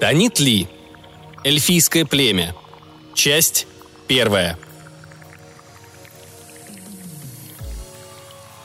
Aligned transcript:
Танит 0.00 0.38
Ли. 0.38 0.68
Эльфийское 1.42 2.04
племя. 2.04 2.54
Часть 3.14 3.66
первая. 4.06 4.56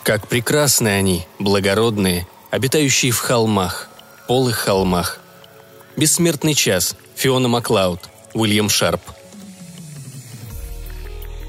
Как 0.03 0.27
прекрасны 0.27 0.89
они, 0.89 1.25
благородные, 1.39 2.27
обитающие 2.51 3.11
в 3.11 3.17
холмах, 3.17 3.89
полых 4.27 4.57
холмах. 4.57 5.21
Бессмертный 5.97 6.53
час. 6.53 6.95
Фиона 7.15 7.47
Маклауд. 7.47 8.01
Уильям 8.35 8.69
Шарп. 8.69 9.01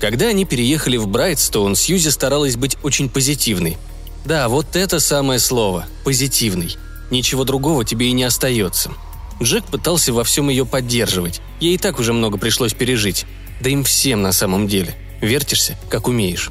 Когда 0.01 0.29
они 0.29 0.47
переехали 0.47 0.97
в 0.97 1.09
Брайтстоун, 1.09 1.75
Сьюзи 1.77 2.09
старалась 2.09 2.57
быть 2.57 2.79
очень 2.83 3.11
позитивной. 3.11 3.77
Да, 4.25 4.49
вот 4.49 4.77
это 4.77 4.99
самое 4.99 5.41
слово– 5.41 5.87
позитивный. 6.05 6.75
Ничего 7.11 7.45
другого 7.45 7.85
тебе 7.85 8.09
и 8.09 8.13
не 8.13 8.25
остается– 8.25 8.91
Джек 9.43 9.65
пытался 9.65 10.13
во 10.13 10.25
всем 10.25 10.49
ее 10.49 10.65
поддерживать. 10.65 11.41
Ей 11.61 11.75
и 11.75 11.79
так 11.79 11.99
уже 11.99 12.13
много 12.13 12.39
пришлось 12.39 12.75
пережить. 12.75 13.27
Да 13.61 13.71
им 13.71 13.85
всем 13.85 14.23
на 14.23 14.33
самом 14.33 14.69
деле. 14.69 14.95
Вертишься, 15.21 15.77
как 15.89 16.09
умеешь. 16.09 16.51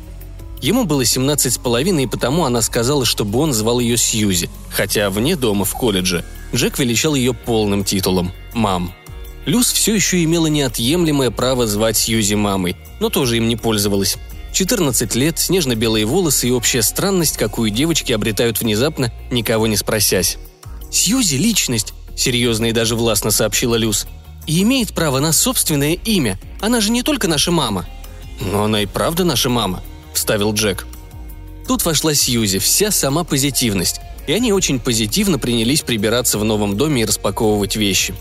Ему 0.62 0.86
было 0.86 1.04
17 1.04 1.54
с 1.54 1.58
половиной, 1.58 2.04
и 2.04 2.08
потому 2.08 2.46
она 2.46 2.62
сказала, 2.62 3.04
чтобы 3.04 3.40
он 3.40 3.52
звал 3.52 3.80
ее 3.80 3.98
Сьюзи, 3.98 4.50
хотя 4.70 5.10
вне 5.10 5.36
дома 5.36 5.66
в 5.66 5.74
колледже 5.74 6.24
Джек 6.56 6.80
величал 6.80 7.16
ее 7.16 7.34
полным 7.34 7.84
титулом– 7.84 8.32
«мам». 8.54 8.94
Люс 9.46 9.74
все 9.74 9.94
еще 9.94 10.24
имела 10.24 10.48
неотъемлемое 10.48 11.32
право 11.32 11.68
звать 11.68 11.98
Сьюзи 11.98 12.36
мамой, 12.36 12.78
но 13.02 13.10
тоже 13.10 13.38
им 13.38 13.50
не 13.50 13.58
пользовалась. 13.58 14.18
14 14.54 15.16
лет, 15.16 15.38
снежно-белые 15.38 16.06
волосы 16.06 16.48
и 16.48 16.52
общая 16.52 16.82
странность, 16.82 17.36
какую 17.36 17.70
девочки 17.70 18.14
обретают 18.14 18.62
внезапно, 18.62 19.12
никого 19.32 19.68
не 19.68 19.76
спросясь. 19.76 20.38
«Сьюзи– 20.90 21.36
личность,– 21.38 21.94
серьезно 22.16 22.66
и 22.68 22.72
даже 22.72 22.96
властно 22.96 23.32
сообщила 23.32 23.76
Люс. 23.76 24.08
«И 24.46 24.62
имеет 24.62 24.94
право 24.94 25.20
на 25.20 25.32
собственное 25.32 25.94
имя. 25.94 26.40
Она 26.62 26.82
же 26.82 26.92
не 26.92 27.04
только 27.04 27.28
наша 27.28 27.52
мама». 27.52 27.86
«Но 28.40 28.64
она 28.64 28.82
и 28.82 28.86
правда 28.86 29.24
наша 29.24 29.50
мама»,– 29.50 29.82
вставил 30.14 30.54
Джек. 30.54 30.86
Тут 31.68 31.86
вошла 31.86 32.14
Сьюзи, 32.14 32.60
вся 32.60 32.92
сама 32.92 33.24
позитивность, 33.24 34.02
и 34.28 34.34
они 34.34 34.52
очень 34.52 34.80
позитивно 34.80 35.40
принялись 35.40 35.82
прибираться 35.82 36.38
в 36.38 36.44
новом 36.44 36.76
доме 36.76 37.04
и 37.04 37.06
распаковывать 37.06 37.76
вещи. 37.76 38.14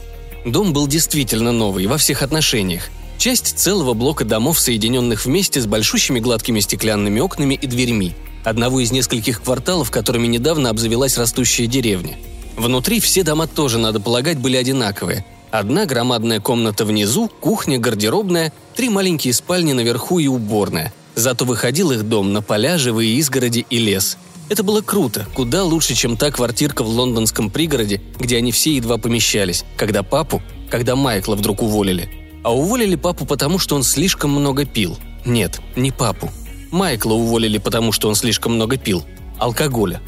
Дом 0.45 0.73
был 0.73 0.87
действительно 0.87 1.51
новый 1.51 1.87
во 1.87 1.99
всех 1.99 2.23
отношениях. 2.23 2.89
Часть 3.19 3.59
целого 3.59 3.95
блока 3.95 4.25
домов, 4.25 4.61
соединенных 4.61 5.25
вместе 5.25 5.61
с 5.61 5.67
большущими 5.67 6.21
гладкими 6.21 6.61
стеклянными 6.61 7.21
окнами 7.21 7.55
и 7.55 7.67
дверьми. 7.67 8.15
Одного 8.45 8.81
из 8.81 8.91
нескольких 8.91 9.43
кварталов, 9.43 9.91
которыми 9.91 10.27
недавно 10.27 10.71
обзавелась 10.71 11.19
растущая 11.19 11.67
деревня– 11.67 12.17
Внутри 12.63 13.01
все 13.01 13.25
дома 13.25 13.49
тоже, 13.49 13.79
надо 13.79 13.99
полагать, 13.99 14.39
были 14.39 14.57
одинаковые. 14.57 15.25
Одна 15.51 15.85
громадная 15.85 16.39
комната 16.39 16.85
внизу, 16.85 17.29
кухня, 17.41 17.77
гардеробная, 17.77 18.53
три 18.77 18.89
маленькие 18.89 19.35
спальни 19.35 19.73
наверху 19.73 20.21
и 20.21 20.29
уборная. 20.29 20.93
Зато 21.17 21.45
выходил 21.45 21.91
их 21.91 22.09
дом 22.09 22.33
на 22.33 22.41
поля, 22.41 22.79
живые 22.79 23.17
изгороди 23.17 23.67
и 23.69 23.79
лес. 23.79 24.17
Это 24.49 24.63
было 24.63 24.81
круто, 24.81 25.27
куда 25.35 25.65
лучше, 25.65 25.97
чем 25.97 26.17
та 26.17 26.31
квартирка 26.31 26.85
в 26.85 26.89
лондонском 26.89 27.51
пригороде, 27.51 28.01
где 28.21 28.37
они 28.37 28.53
все 28.53 28.77
едва 28.77 28.97
помещались, 28.97 29.65
когда 29.77 30.05
папу, 30.05 30.41
когда 30.71 30.95
Майкла 30.95 31.35
вдруг 31.35 31.63
уволили. 31.63 32.09
А 32.45 32.55
уволили 32.55 32.95
папу 32.95 33.27
потому, 33.27 33.59
что 33.59 33.75
он 33.75 33.83
слишком 33.83 34.31
много 34.31 34.67
пил. 34.67 34.97
Нет, 35.25 35.61
не 35.75 35.91
папу. 35.91 36.31
Майкла 36.71 37.15
уволили 37.15 37.59
потому, 37.59 37.91
что 37.91 38.09
он 38.09 38.15
слишком 38.15 38.55
много 38.55 38.77
пил. 38.77 39.03
Алкоголя. 39.41 40.01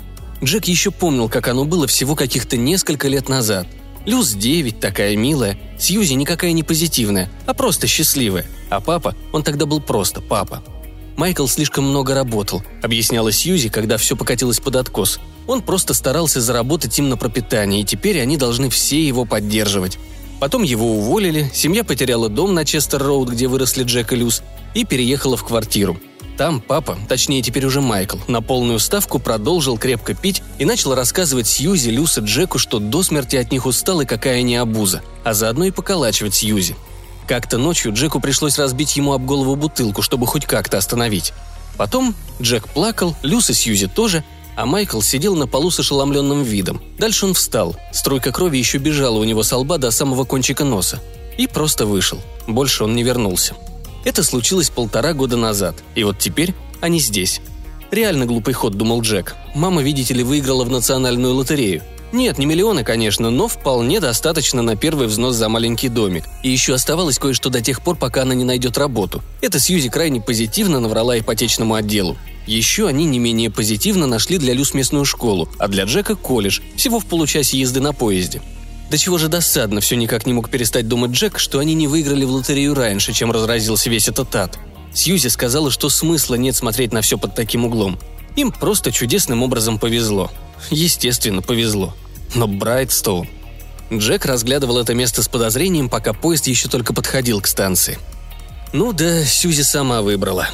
Джек 0.45 0.67
еще 0.67 0.91
помнил, 0.91 1.29
как 1.29 1.49
оно 1.49 1.65
было 1.65 1.87
всего 1.87 2.15
каких-то 2.15 2.57
несколько 2.57 3.09
лет 3.09 3.29
назад. 3.29 3.67
Люс 4.05 4.33
9, 4.33 4.79
такая 4.79 5.17
милая, 5.17 5.59
Сьюзи 5.79 6.13
никакая 6.13 6.53
не 6.53 6.63
позитивная, 6.63 7.31
а 7.47 7.55
просто 7.55 7.87
счастливая. 7.87 8.45
А 8.69 8.81
папа, 8.81 9.17
он 9.33 9.43
тогда 9.43 9.65
был 9.65 9.81
просто 9.81 10.21
папа. 10.21 10.63
Майкл 11.17 11.47
слишком 11.47 11.85
много 11.85 12.15
работал, 12.15 12.63
объясняла 12.83 13.33
Сьюзи, 13.33 13.71
когда 13.71 13.97
все 13.97 14.17
покатилось 14.17 14.61
под 14.61 14.77
откос. 14.77 15.19
Он 15.47 15.63
просто 15.63 15.95
старался 15.95 16.43
заработать 16.43 16.99
им 16.99 17.09
на 17.09 17.17
пропитание, 17.17 17.81
и 17.81 17.85
теперь 17.85 18.21
они 18.21 18.37
должны 18.37 18.69
все 18.69 19.07
его 19.07 19.25
поддерживать. 19.25 19.99
Потом 20.41 20.63
его 20.63 20.99
уволили, 20.99 21.51
семья 21.55 21.85
потеряла 21.85 22.29
дом 22.29 22.53
на 22.53 22.65
Честер-Роуд, 22.65 23.31
где 23.31 23.47
выросли 23.47 23.85
Джек 23.85 24.13
и 24.13 24.17
Люс, 24.17 24.43
и 24.75 24.85
переехала 24.85 25.39
в 25.39 25.45
квартиру– 25.45 25.99
там 26.37 26.61
папа, 26.61 26.99
точнее 27.09 27.43
теперь 27.43 27.65
уже 27.65 27.81
Майкл, 27.81 28.19
на 28.27 28.43
полную 28.43 28.79
ставку 28.79 29.19
продолжил 29.19 29.79
крепко 29.79 30.15
пить 30.15 30.43
и 30.59 30.65
начал 30.65 30.95
рассказывать 30.95 31.47
Сьюзи, 31.47 31.91
Люс 31.91 32.19
и 32.19 32.21
Джеку, 32.21 32.59
что 32.59 32.79
до 32.79 33.03
смерти 33.03 33.37
от 33.37 33.53
них 33.53 33.67
устал 33.67 34.01
и 34.01 34.07
какая 34.07 34.39
они 34.39 34.57
обуза, 34.57 35.03
а 35.23 35.35
заодно 35.35 35.65
и 35.67 35.71
поколачивать 35.71 36.35
Сьюзи. 36.35 36.77
Как-то 37.27 37.59
ночью 37.59 37.93
Джеку 37.93 38.21
пришлось 38.21 38.59
разбить 38.59 38.97
ему 38.97 39.13
об 39.13 39.25
голову 39.25 39.57
бутылку, 39.57 40.03
чтобы 40.03 40.27
хоть 40.27 40.45
как-то 40.45 40.77
остановить. 40.77 41.33
Потом 41.77 42.15
Джек 42.41 42.69
плакал, 42.69 43.17
Люс 43.23 43.51
и 43.51 43.55
Сьюзи 43.55 43.87
тоже, 43.87 44.25
а 44.57 44.67
Майкл 44.67 45.01
сидел 45.01 45.35
на 45.35 45.47
полу 45.47 45.71
с 45.71 45.81
ошеломленным 45.81 46.43
видом. 46.43 46.83
Дальше 46.99 47.27
он 47.27 47.35
встал, 47.35 47.77
струйка 47.93 48.31
крови 48.31 48.59
еще 48.59 48.79
бежала 48.79 49.19
у 49.19 49.25
него 49.25 49.43
со 49.43 49.57
лба 49.57 49.79
до 49.79 49.91
самого 49.91 50.25
кончика 50.25 50.65
носа. 50.65 51.01
И 51.37 51.49
просто 51.49 51.87
вышел. 51.87 52.21
Больше 52.47 52.85
он 52.85 52.95
не 52.95 53.03
вернулся. 53.03 53.55
Это 54.05 54.23
случилось 54.23 54.71
полтора 54.71 55.15
года 55.15 55.37
назад, 55.37 55.77
и 55.95 56.05
вот 56.05 56.19
теперь 56.19 56.55
они 56.81 57.01
здесь. 57.01 57.41
Реально 57.91 58.27
глупый 58.27 58.55
ход, 58.55 58.75
думал 58.75 59.03
Джек. 59.03 59.37
Мама, 59.55 59.83
видите 59.83 60.15
ли, 60.15 60.23
выиграла 60.23 60.65
в 60.65 60.71
национальную 60.71 61.35
лотерею. 61.35 61.83
Нет, 62.13 62.39
не 62.39 62.47
миллионы, 62.47 62.85
конечно, 62.85 63.31
но 63.31 63.49
вполне 63.49 63.99
достаточно 63.99 64.63
на 64.63 64.77
первый 64.77 65.09
взнос 65.09 65.35
за 65.35 65.49
маленький 65.49 65.89
домик. 65.89 66.25
И 66.45 66.51
еще 66.51 66.75
оставалось 66.75 67.19
кое-что 67.19 67.51
до 67.51 67.61
тех 67.61 67.83
пор, 67.83 67.97
пока 67.97 68.23
она 68.23 68.35
не 68.35 68.45
найдет 68.45 68.79
работу. 68.79 69.23
Это 69.41 69.59
Сьюзи 69.59 69.89
крайне 69.89 70.21
позитивно 70.21 70.79
наврала 70.79 71.19
ипотечному 71.19 71.75
отделу. 71.75 72.17
Еще 72.47 72.87
они 72.87 73.05
не 73.05 73.19
менее 73.19 73.51
позитивно 73.51 74.07
нашли 74.07 74.39
для 74.39 74.53
Люс 74.53 74.75
местную 74.75 75.05
школу, 75.05 75.49
а 75.59 75.67
для 75.67 75.85
Джека– 75.85 76.15
колледж, 76.17 76.61
всего 76.77 77.01
в 77.01 77.07
получасе 77.07 77.59
езды 77.59 77.81
на 77.81 77.93
поезде. 77.93 78.43
До 78.95 78.99
чего 78.99 79.19
же 79.19 79.27
досадно 79.27 79.81
все 79.81 79.97
никак 79.97 80.25
не 80.25 80.33
мог 80.33 80.49
перестать 80.49 80.87
думать 80.87 81.11
Джек, 81.11 81.41
что 81.41 81.59
они 81.59 81.75
не 81.75 81.89
выиграли 81.89 82.25
в 82.25 82.31
лотерею 82.31 82.75
раньше, 82.75 83.13
чем 83.13 83.33
разразился 83.33 83.91
весь 83.91 84.07
этот 84.07 84.33
ад. 84.37 84.57
Сьюзи 84.93 85.27
сказала, 85.31 85.73
что 85.73 85.89
смысла 85.89 86.37
нет 86.37 86.55
смотреть 86.55 86.93
на 86.93 87.01
все 87.01 87.19
под 87.19 87.35
таким 87.35 87.65
углом. 87.65 87.99
Им 88.37 88.53
просто 88.53 88.93
чудесным 88.93 89.43
образом 89.43 89.81
повезло. 89.81 90.31
Естественно, 90.71 91.43
повезло. 91.43 91.93
Но 92.37 92.47
Брайтстоун... 92.47 93.27
Джек 93.93 94.27
разглядывал 94.27 94.79
это 94.79 94.95
место 94.95 95.25
с 95.25 95.29
подозрением, 95.29 95.89
пока 95.89 96.13
поезд 96.13 96.47
еще 96.47 96.69
только 96.69 96.95
подходил 96.95 97.41
к 97.41 97.49
станции. 97.49 97.99
Ну 98.73 98.93
да, 98.93 99.25
Сьюзи 99.25 99.63
сама 99.63 100.03
выбрала. 100.03 100.47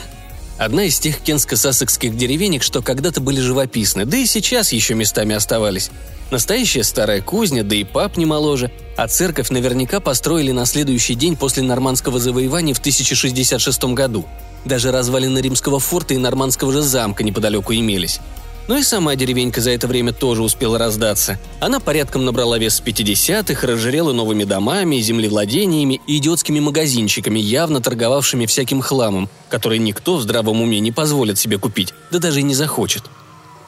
Одна 0.60 0.84
из 0.84 0.98
тех 0.98 1.22
кенско-сассекских 1.22 2.14
деревенек, 2.14 2.62
что 2.62 2.82
когда-то 2.82 3.22
были 3.22 3.40
живописны, 3.40 4.04
да 4.04 4.18
и 4.18 4.26
сейчас 4.26 4.72
еще 4.72 4.94
местами 4.94 5.34
оставались. 5.34 5.90
Настоящая 6.30 6.84
старая 6.84 7.22
кузня, 7.22 7.64
да 7.64 7.74
и 7.74 7.82
пап 7.82 8.18
не 8.18 8.26
моложе, 8.26 8.70
а 8.94 9.08
церковь 9.08 9.48
наверняка 9.48 10.00
построили 10.00 10.52
на 10.52 10.66
следующий 10.66 11.14
день 11.14 11.34
после 11.34 11.62
нормандского 11.62 12.18
завоевания 12.20 12.74
в 12.74 12.78
1066 12.78 13.84
году. 13.94 14.26
Даже 14.66 14.92
развалины 14.92 15.38
римского 15.38 15.80
форта 15.80 16.12
и 16.12 16.18
нормандского 16.18 16.74
же 16.74 16.82
замка 16.82 17.24
неподалеку 17.24 17.72
имелись. 17.72 18.20
Но 18.70 18.78
и 18.78 18.82
сама 18.82 19.16
деревенька 19.16 19.60
за 19.60 19.72
это 19.72 19.86
время 19.86 20.12
тоже 20.12 20.42
успела 20.42 20.78
раздаться. 20.78 21.38
Она 21.58 21.80
порядком 21.80 22.24
набрала 22.24 22.56
вес 22.56 22.76
с 22.76 22.80
50-х, 22.80 23.66
разжирела 23.66 24.12
новыми 24.12 24.44
домами, 24.44 25.00
землевладениями 25.00 26.00
и 26.06 26.16
идиотскими 26.18 26.60
магазинчиками, 26.60 27.40
явно 27.40 27.82
торговавшими 27.82 28.46
всяким 28.46 28.80
хламом, 28.80 29.28
который 29.48 29.78
никто 29.78 30.16
в 30.16 30.22
здравом 30.22 30.62
уме 30.62 30.80
не 30.80 30.92
позволит 30.92 31.36
себе 31.36 31.58
купить, 31.58 31.92
да 32.10 32.20
даже 32.20 32.40
и 32.40 32.44
не 32.44 32.54
захочет– 32.54 33.02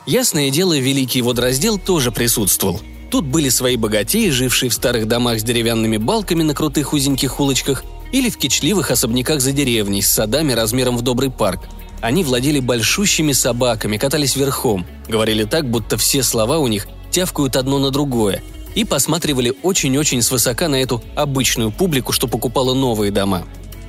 Ясное 0.06 0.50
дело, 0.50 0.76
Великий 0.76 1.22
водораздел 1.22 1.78
тоже 1.78 2.10
присутствовал. 2.10 2.80
Тут 3.10 3.24
были 3.24 3.48
свои 3.50 3.76
богатеи, 3.76 4.30
жившие 4.30 4.68
в 4.68 4.74
старых 4.74 5.06
домах 5.06 5.38
с 5.38 5.44
деревянными 5.44 5.96
балками 5.96 6.42
на 6.42 6.54
крутых 6.54 6.92
узеньких 6.92 7.38
улочках 7.38 7.84
или 8.10 8.28
в 8.28 8.36
кичливых 8.36 8.90
особняках 8.90 9.40
за 9.40 9.52
деревней 9.52 10.02
с 10.02 10.08
садами 10.08 10.52
размером 10.52 10.96
в 10.96 11.02
добрый 11.02 11.30
парк. 11.30 11.60
Они 12.02 12.24
владели 12.24 12.60
большущими 12.60 13.32
собаками, 13.32 13.96
катались 13.96 14.36
верхом, 14.36 14.86
говорили 15.08 15.44
так, 15.44 15.70
будто 15.70 15.96
все 15.96 16.22
слова 16.22 16.58
у 16.58 16.66
них 16.66 16.86
тявкают 17.10 17.56
одно 17.56 17.78
на 17.78 17.90
другое, 17.90 18.42
и 18.74 18.84
посматривали 18.84 19.54
очень-очень 19.62 20.20
свысока 20.20 20.68
на 20.68 20.76
эту 20.76 21.02
обычную 21.16 21.70
публику, 21.70 22.12
что 22.12 22.28
покупала 22.28 22.74
новые 22.74 23.10
дома. 23.10 23.44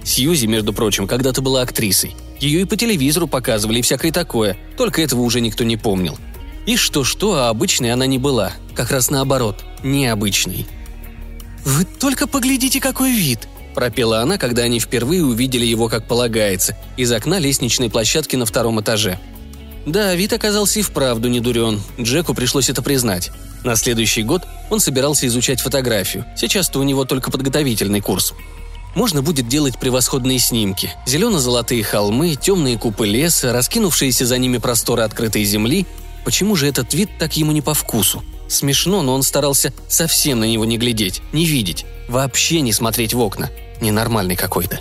Сьюзи, 0.06 0.45
между 0.45 0.71
прочим, 0.71 1.07
когда-то 1.07 1.42
была 1.42 1.62
актрисой– 1.63 2.15
ее 2.44 2.62
и 2.62 2.65
по 2.65 2.75
телевизору 2.75 3.27
показывали 3.27 3.80
и 3.80 3.81
всякое 3.81 4.12
такое, 4.12 4.57
только 4.77 5.01
этого 5.01 5.21
уже 5.21 5.39
никто 5.39 5.63
не 5.63 5.77
помнил. 5.77 6.18
И 6.65 6.75
что-что, 6.75 7.36
а 7.36 7.50
обычной 7.50 7.94
она 7.94 8.06
не 8.06 8.18
была. 8.18 8.51
Как 8.75 8.92
раз 8.92 9.10
наоборот, 9.10 9.63
необычной. 9.81 10.68
«Вы 11.63 11.86
только 11.86 12.27
поглядите, 12.27 12.81
какой 12.81 13.12
вид!»– 13.13 13.48
пропела 13.74 14.22
она, 14.22 14.38
когда 14.38 14.64
они 14.64 14.80
впервые 14.80 15.24
увидели 15.24 15.66
его, 15.66 15.90
как 15.90 16.08
полагается, 16.08 16.78
из 16.98 17.12
окна 17.12 17.40
лестничной 17.40 17.90
площадки 17.90 18.36
на 18.36 18.46
втором 18.46 18.80
этаже. 18.81 19.20
Да, 19.86 20.16
вид 20.16 20.31
оказался 20.34 20.80
и 20.80 20.84
вправду 20.84 21.28
не 21.28 21.40
дурен. 21.40 21.81
Джеку 22.00 22.34
пришлось 22.34 22.70
это 22.70 22.81
признать. 22.81 23.31
На 23.64 23.75
следующий 23.75 24.24
год 24.24 24.44
он 24.70 24.80
собирался 24.80 25.28
изучать 25.28 25.62
фотографию. 25.62 26.25
Сейчас-то 26.38 26.80
у 26.80 26.84
него 26.84 27.06
только 27.06 27.31
подготовительный 27.31 28.02
курс. 28.02 28.34
Можно 28.96 29.22
будет 29.22 29.48
делать 29.48 29.80
превосходные 29.80 30.40
снимки. 30.40 30.94
Зелено-золотые 31.06 31.84
холмы, 31.84 32.36
темные 32.36 32.78
купы 32.78 33.08
леса, 33.08 33.52
раскинувшиеся 33.52 34.25
за 34.25 34.38
ними 34.38 34.58
просторы 34.58 35.04
открытой 35.04 35.44
земли. 35.44 35.86
Почему 36.24 36.56
же 36.56 36.68
этот 36.68 36.94
вид 36.94 37.10
так 37.18 37.36
ему 37.36 37.52
не 37.52 37.62
по 37.62 37.74
вкусу? 37.74 38.24
Смешно, 38.48 39.01
но 39.01 39.13
он 39.13 39.24
старался 39.24 39.74
совсем 39.88 40.40
на 40.40 40.45
него 40.45 40.66
не 40.66 40.78
глядеть, 40.78 41.22
не 41.31 41.45
видеть, 41.45 41.86
вообще 42.07 42.62
не 42.62 42.74
смотреть 42.74 43.13
в 43.13 43.19
окна. 43.19 43.50
Ненормальный 43.81 44.36
какой-то. 44.36 44.80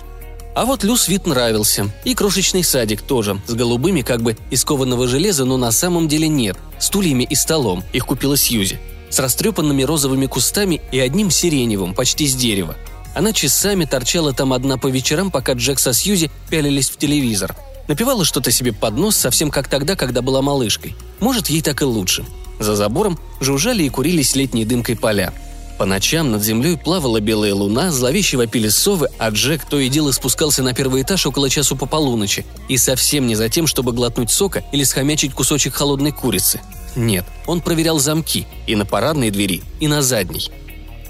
А 0.55 0.65
вот 0.65 0.83
Люс 0.83 1.07
вид 1.07 1.25
нравился. 1.25 1.91
И 2.03 2.13
крошечный 2.13 2.63
садик 2.63 3.01
тоже, 3.01 3.41
с 3.47 3.53
голубыми 3.53 4.01
как 4.01 4.21
бы 4.21 4.37
из 4.51 4.63
кованого 4.63 5.07
железа, 5.07 5.45
но 5.45 5.57
на 5.57 5.71
самом 5.71 6.07
деле 6.07 6.27
нет, 6.27 6.57
стульями 6.79 7.23
и 7.23 7.35
столом, 7.35 7.83
их 7.91 8.05
купила 8.05 8.37
Сьюзи. 8.37 8.79
С 9.09 9.19
растрепанными 9.19 9.83
розовыми 9.83 10.27
кустами 10.27 10.81
и 10.91 10.99
одним 10.99 11.31
сиреневым, 11.31 11.93
почти 11.93 12.27
с 12.27 12.35
дерева. 12.35 12.75
Она 13.15 13.31
часами 13.33 13.85
торчала 13.85 14.33
там 14.33 14.53
одна 14.53 14.77
по 14.77 14.87
вечерам, 14.87 15.31
пока 15.31 15.53
Джек 15.53 15.79
со 15.79 15.93
Сьюзи 15.93 16.31
пялились 16.49 16.89
в 16.89 16.97
телевизор. 16.97 17.55
Напевала 17.87 18.23
что-то 18.23 18.51
себе 18.51 18.73
под 18.73 18.95
нос, 18.95 19.15
совсем 19.15 19.51
как 19.51 19.67
тогда, 19.67 19.95
когда 19.95 20.21
была 20.21 20.41
малышкой. 20.41 20.95
Может, 21.19 21.47
ей 21.47 21.61
так 21.61 21.81
и 21.81 21.85
лучше. 21.85 22.25
За 22.59 22.75
забором 22.75 23.19
жужжали 23.39 23.83
и 23.83 23.89
курились 23.89 24.35
летней 24.35 24.65
дымкой 24.65 24.95
поля. 24.95 25.33
По 25.77 25.85
ночам 25.85 26.31
над 26.31 26.43
землей 26.43 26.77
плавала 26.77 27.19
белая 27.19 27.53
луна, 27.55 27.91
зловеще 27.91 28.37
вопили 28.37 28.69
совы, 28.69 29.09
а 29.17 29.29
Джек 29.29 29.65
то 29.65 29.79
и 29.79 29.89
дело 29.89 30.11
спускался 30.11 30.61
на 30.61 30.73
первый 30.73 31.01
этаж 31.01 31.25
около 31.25 31.49
часу 31.49 31.75
по 31.75 31.87
полуночи. 31.87 32.45
И 32.69 32.77
совсем 32.77 33.25
не 33.25 33.35
за 33.35 33.49
тем, 33.49 33.65
чтобы 33.65 33.91
глотнуть 33.91 34.31
сока 34.31 34.63
или 34.71 34.83
схомячить 34.83 35.33
кусочек 35.33 35.73
холодной 35.73 36.11
курицы. 36.11 36.61
Нет, 36.95 37.25
он 37.47 37.61
проверял 37.61 37.99
замки 37.99 38.45
и 38.67 38.75
на 38.75 38.85
парадной 38.85 39.31
двери, 39.31 39.61
и 39.79 39.87
на 39.87 40.01
задней. 40.01 40.51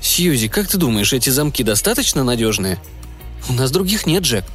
«Сьюзи, 0.01 0.47
как 0.47 0.67
ты 0.67 0.77
думаешь, 0.77 1.13
эти 1.13 1.29
замки 1.29 1.63
достаточно 1.63 2.23
надежные?» 2.23 2.77
«У 3.49 3.53
нас 3.53 3.71
других 3.71 4.05
нет, 4.05 4.23
Джек». 4.23 4.45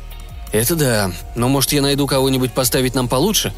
«Это 0.52 0.74
да, 0.74 1.12
но 1.36 1.48
может 1.48 1.72
я 1.72 1.82
найду 1.82 2.06
кого-нибудь 2.06 2.52
поставить 2.52 2.94
нам 2.94 3.08
получше?» 3.08 3.52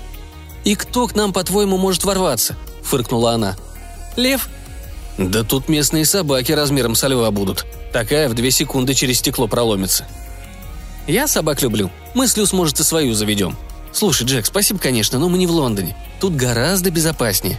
«И 0.64 0.74
кто 0.74 1.06
к 1.06 1.14
нам, 1.14 1.32
по-твоему, 1.32 1.78
может 1.78 2.04
ворваться?»– 2.04 2.56
фыркнула 2.90 3.32
она. 3.32 3.56
«Лев?» 4.16 4.48
«Да 5.16 5.44
тут 5.44 5.68
местные 5.68 6.04
собаки 6.04 6.52
размером 6.52 6.94
со 6.94 7.08
льва 7.08 7.30
будут. 7.30 7.66
Такая 7.92 8.28
в 8.28 8.34
две 8.34 8.50
секунды 8.50 8.94
через 8.94 9.18
стекло 9.18 9.46
проломится». 9.46 10.06
«Я 11.06 11.26
собак 11.26 11.62
люблю. 11.62 11.90
Мы 12.14 12.28
с 12.28 12.36
Люс, 12.36 12.52
может, 12.52 12.80
и 12.80 12.84
свою 12.84 13.14
заведем. 13.14 13.56
Слушай, 13.92 14.26
Джек, 14.26 14.46
спасибо, 14.46 14.78
конечно, 14.78 15.18
но 15.18 15.28
мы 15.28 15.38
не 15.38 15.46
в 15.46 15.50
Лондоне. 15.50 15.96
Тут 16.20 16.34
гораздо 16.34 16.90
безопаснее». 16.90 17.58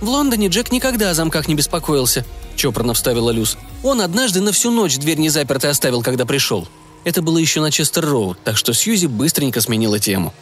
«В 0.00 0.08
Лондоне 0.08 0.48
Джек 0.48 0.72
никогда 0.72 1.10
о 1.10 1.14
замках 1.14 1.48
не 1.48 1.54
беспокоился»,– 1.54 2.24
чопорно 2.56 2.94
вставила 2.94 3.30
Люс. 3.30 3.58
«Он 3.82 4.00
однажды 4.00 4.40
на 4.40 4.52
всю 4.52 4.70
ночь 4.70 4.96
дверь 4.96 5.18
не 5.18 5.28
запертой 5.28 5.70
оставил, 5.70 6.02
когда 6.02 6.24
пришел». 6.24 6.68
Это 7.04 7.22
было 7.22 7.38
еще 7.38 7.60
на 7.60 7.70
Честер-Роуд, 7.70 8.36
так 8.44 8.56
что 8.56 8.74
Сьюзи 8.74 9.06
быстренько 9.06 9.60
сменила 9.60 9.98
тему. 9.98 10.34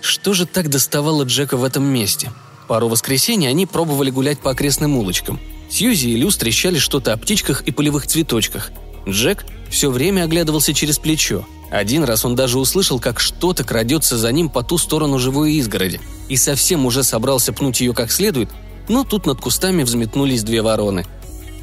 Что 0.00 0.32
же 0.32 0.46
так 0.46 0.70
доставало 0.70 1.24
Джека 1.24 1.56
в 1.56 1.64
этом 1.64 1.84
месте? 1.84 2.32
Пару 2.68 2.88
воскресений 2.88 3.48
они 3.48 3.66
пробовали 3.66 4.10
гулять 4.10 4.40
по 4.40 4.50
окрестным 4.50 4.96
улочкам. 4.96 5.40
Сьюзи 5.70 6.08
и 6.08 6.16
Люс 6.16 6.36
трещали 6.36 6.78
что-то 6.78 7.12
о 7.12 7.16
птичках 7.16 7.62
и 7.62 7.70
полевых 7.70 8.06
цветочках. 8.06 8.72
Джек 9.08 9.44
все 9.70 9.90
время 9.90 10.24
оглядывался 10.24 10.74
через 10.74 10.98
плечо. 10.98 11.46
Один 11.70 12.04
раз 12.04 12.24
он 12.24 12.36
даже 12.36 12.58
услышал, 12.58 13.00
как 13.00 13.18
что-то 13.18 13.64
крадется 13.64 14.16
за 14.16 14.30
ним 14.30 14.48
по 14.48 14.62
ту 14.62 14.78
сторону 14.78 15.18
живой 15.18 15.54
изгороди, 15.54 16.00
и 16.28 16.36
совсем 16.36 16.86
уже 16.86 17.02
собрался 17.02 17.52
пнуть 17.52 17.80
ее 17.80 17.92
как 17.92 18.12
следует, 18.12 18.50
но 18.88 19.04
тут 19.04 19.26
над 19.26 19.40
кустами 19.40 19.82
взметнулись 19.82 20.44
две 20.44 20.62
вороны. 20.62 21.04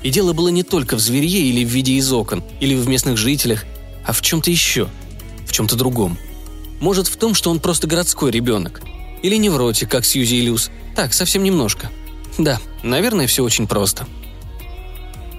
И 0.03 0.09
дело 0.09 0.33
было 0.33 0.49
не 0.49 0.63
только 0.63 0.97
в 0.97 0.99
зверье 0.99 1.39
или 1.39 1.63
в 1.63 1.69
виде 1.69 1.93
из 1.93 2.11
окон, 2.11 2.43
или 2.59 2.75
в 2.75 2.87
местных 2.89 3.17
жителях, 3.17 3.63
а 4.05 4.11
в 4.11 4.21
чем-то 4.21 4.51
еще, 4.51 4.89
в 5.47 5.53
чем-то 5.53 5.77
другом. 5.77 6.17
Может, 6.81 7.07
в 7.07 7.15
том, 7.15 7.33
что 7.33 7.49
он 7.49 7.61
просто 7.61 7.87
городской 7.87 8.29
ребенок. 8.29 8.81
Или 9.21 9.37
невротик, 9.37 9.89
как 9.89 10.03
Сьюзи 10.03 10.35
и 10.35 10.41
Люс. 10.41 10.69
Так, 10.95 11.13
совсем 11.13 11.43
немножко. 11.43 11.89
Да, 12.37 12.59
наверное, 12.83 13.27
все 13.27 13.43
очень 13.43 13.67
просто. 13.67 14.07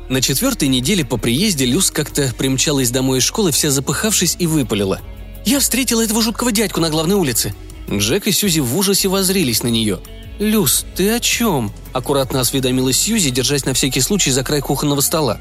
На 0.08 0.20
четвертой 0.20 0.68
неделе 0.68 1.04
по 1.04 1.16
приезде 1.16 1.64
Люс 1.64 1.90
как-то 1.90 2.32
примчалась 2.36 2.90
домой 2.90 3.18
из 3.18 3.24
школы, 3.24 3.52
вся 3.52 3.70
запыхавшись 3.70 4.36
и 4.38 4.46
выпалила. 4.46 5.00
«Я 5.46 5.60
встретила 5.60 6.02
этого 6.02 6.22
жуткого 6.22 6.52
дядьку 6.52 6.80
на 6.80 6.90
главной 6.90 7.16
улице!» 7.16 7.54
Джек 7.90 8.26
и 8.26 8.32
Сьюзи 8.32 8.60
в 8.60 8.76
ужасе 8.76 9.08
возрились 9.08 9.62
на 9.62 9.68
нее. 9.68 10.00
«Люс, 10.38 10.84
ты 10.96 11.10
о 11.10 11.20
чем?»– 11.20 11.72
аккуратно 11.92 12.40
осведомилась 12.40 12.98
Сьюзи, 12.98 13.30
держась 13.30 13.66
на 13.66 13.74
всякий 13.74 14.00
случай 14.00 14.30
за 14.30 14.42
край 14.42 14.60
кухонного 14.60 15.00
стола. 15.00 15.38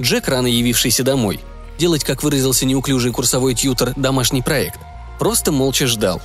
Джек, 0.00 0.28
рано 0.28 0.46
явившийся 0.46 1.02
домой, 1.02 1.40
делать, 1.78 2.04
как 2.04 2.22
выразился 2.22 2.66
неуклюжий 2.66 3.12
курсовой 3.12 3.54
тьютер, 3.54 3.92
домашний 3.96 4.42
проект. 4.42 4.80
Просто 5.18 5.52
молча 5.52 5.86
ждал. 5.86 6.20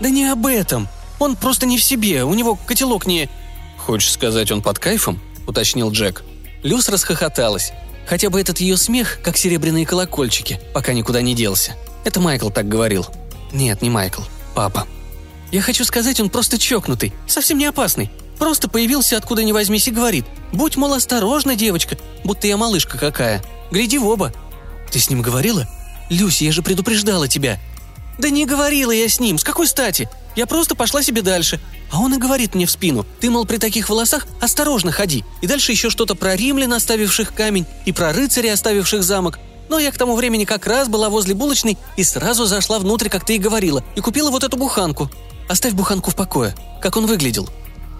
«Да 0.00 0.08
не 0.08 0.26
об 0.26 0.46
этом. 0.46 0.88
Он 1.18 1.36
просто 1.36 1.66
не 1.66 1.78
в 1.78 1.84
себе, 1.84 2.24
у 2.24 2.34
него 2.34 2.56
котелок 2.56 3.06
не...» 3.06 3.28
«Хочешь 3.76 4.12
сказать, 4.12 4.50
он 4.50 4.62
под 4.62 4.78
кайфом?»– 4.78 5.20
уточнил 5.46 5.90
Джек. 5.90 6.24
Люс 6.62 6.88
расхохоталась. 6.88 7.72
Хотя 8.06 8.30
бы 8.30 8.40
этот 8.40 8.58
ее 8.60 8.76
смех, 8.76 9.18
как 9.22 9.36
серебряные 9.36 9.86
колокольчики, 9.86 10.60
пока 10.72 10.92
никуда 10.92 11.20
не 11.20 11.34
делся. 11.34 11.76
Это 12.04 12.20
Майкл 12.20 12.48
так 12.48 12.66
говорил. 12.66 13.06
Нет, 13.52 13.82
не 13.82 13.90
Майкл. 13.90 14.22
Папа. 14.54 14.86
Я 15.52 15.60
хочу 15.60 15.84
сказать, 15.84 16.18
он 16.20 16.30
просто 16.30 16.58
чокнутый, 16.58 17.12
совсем 17.26 17.58
не 17.58 17.66
опасный. 17.66 18.10
Просто 18.38 18.68
появился 18.68 19.16
откуда 19.16 19.42
ни 19.42 19.52
возьмись 19.52 19.88
и 19.88 19.92
говорит. 19.92 20.24
«Будь, 20.52 20.76
мол, 20.76 20.94
осторожна, 20.94 21.56
девочка, 21.56 21.98
будто 22.24 22.46
я 22.46 22.56
малышка 22.56 22.96
какая. 22.96 23.42
Гляди 23.70 23.98
в 23.98 24.06
оба». 24.06 24.32
«Ты 24.90 25.00
с 25.00 25.10
ним 25.10 25.20
говорила?» 25.20 25.66
«Люся, 26.08 26.44
я 26.44 26.52
же 26.52 26.62
предупреждала 26.62 27.28
тебя». 27.28 27.58
«Да 28.18 28.30
не 28.30 28.46
говорила 28.46 28.92
я 28.92 29.08
с 29.08 29.20
ним, 29.20 29.38
с 29.38 29.44
какой 29.44 29.66
стати? 29.66 30.08
Я 30.38 30.46
просто 30.46 30.76
пошла 30.76 31.02
себе 31.02 31.20
дальше. 31.20 31.58
А 31.90 31.98
он 31.98 32.14
и 32.14 32.16
говорит 32.16 32.54
мне 32.54 32.64
в 32.64 32.70
спину, 32.70 33.04
ты, 33.18 33.28
мол, 33.28 33.44
при 33.44 33.56
таких 33.56 33.88
волосах 33.88 34.28
осторожно 34.40 34.92
ходи. 34.92 35.24
И 35.40 35.48
дальше 35.48 35.72
еще 35.72 35.90
что-то 35.90 36.14
про 36.14 36.36
римлян, 36.36 36.72
оставивших 36.74 37.34
камень, 37.34 37.66
и 37.86 37.92
про 37.92 38.12
рыцарей, 38.12 38.52
оставивших 38.52 39.02
замок. 39.02 39.40
Но 39.68 39.80
я 39.80 39.90
к 39.90 39.98
тому 39.98 40.14
времени 40.14 40.44
как 40.44 40.68
раз 40.68 40.86
была 40.86 41.10
возле 41.10 41.34
булочной 41.34 41.76
и 41.96 42.04
сразу 42.04 42.44
зашла 42.44 42.78
внутрь, 42.78 43.08
как 43.08 43.26
ты 43.26 43.34
и 43.34 43.38
говорила, 43.38 43.82
и 43.96 44.00
купила 44.00 44.30
вот 44.30 44.44
эту 44.44 44.56
буханку. 44.56 45.10
Оставь 45.48 45.72
буханку 45.72 46.12
в 46.12 46.14
покое. 46.14 46.54
Как 46.80 46.96
он 46.96 47.06
выглядел? 47.06 47.48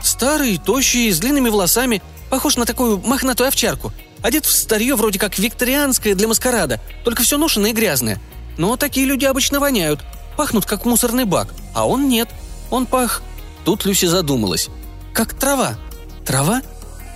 Старый, 0.00 0.58
тощий, 0.58 1.10
с 1.10 1.18
длинными 1.18 1.48
волосами, 1.48 2.02
похож 2.30 2.56
на 2.56 2.66
такую 2.66 2.98
мохнатую 2.98 3.48
овчарку. 3.48 3.92
Одет 4.22 4.46
в 4.46 4.52
старье 4.52 4.94
вроде 4.94 5.18
как 5.18 5.40
викторианское 5.40 6.14
для 6.14 6.28
маскарада, 6.28 6.80
только 7.02 7.24
все 7.24 7.36
ношенное 7.36 7.70
и 7.70 7.74
грязное. 7.74 8.20
Но 8.58 8.76
такие 8.76 9.06
люди 9.06 9.24
обычно 9.24 9.58
воняют, 9.58 10.04
пахнут 10.38 10.66
как 10.66 10.86
мусорный 10.86 11.24
бак, 11.24 11.52
а 11.74 11.86
он 11.86 12.08
нет. 12.08 12.28
Он 12.70 12.86
пах 12.86 13.22
Тут 13.64 13.84
Люси 13.84 14.06
задумалась. 14.06 14.68
«Как 15.12 15.34
трава». 15.34 15.76
«Трава?» 16.24 16.62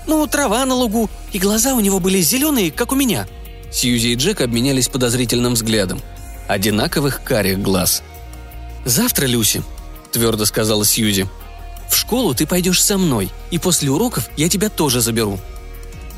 «Ну, 0.06 0.26
трава 0.26 0.66
на 0.66 0.74
лугу, 0.74 1.08
и 1.32 1.38
глаза 1.38 1.74
у 1.74 1.80
него 1.80 2.00
были 2.00 2.20
зеленые, 2.20 2.72
как 2.72 2.92
у 2.92 2.96
меня». 2.96 3.28
Сьюзи 3.72 4.08
и 4.08 4.14
Джек 4.16 4.40
обменялись 4.40 4.88
подозрительным 4.88 5.54
взглядом. 5.54 6.00
Одинаковых 6.48 7.22
карих 7.22 7.62
глаз. 7.62 8.02
«Завтра, 8.84 9.26
Люси»,— 9.26 9.62
твердо 10.12 10.44
сказала 10.44 10.84
Сьюзи,— 10.84 11.28
«в 11.88 11.96
школу 11.96 12.34
ты 12.34 12.46
пойдешь 12.46 12.82
со 12.82 12.98
мной, 12.98 13.30
и 13.50 13.58
после 13.58 13.90
уроков 13.90 14.28
я 14.36 14.48
тебя 14.48 14.68
тоже 14.68 15.00
заберу». 15.00 15.38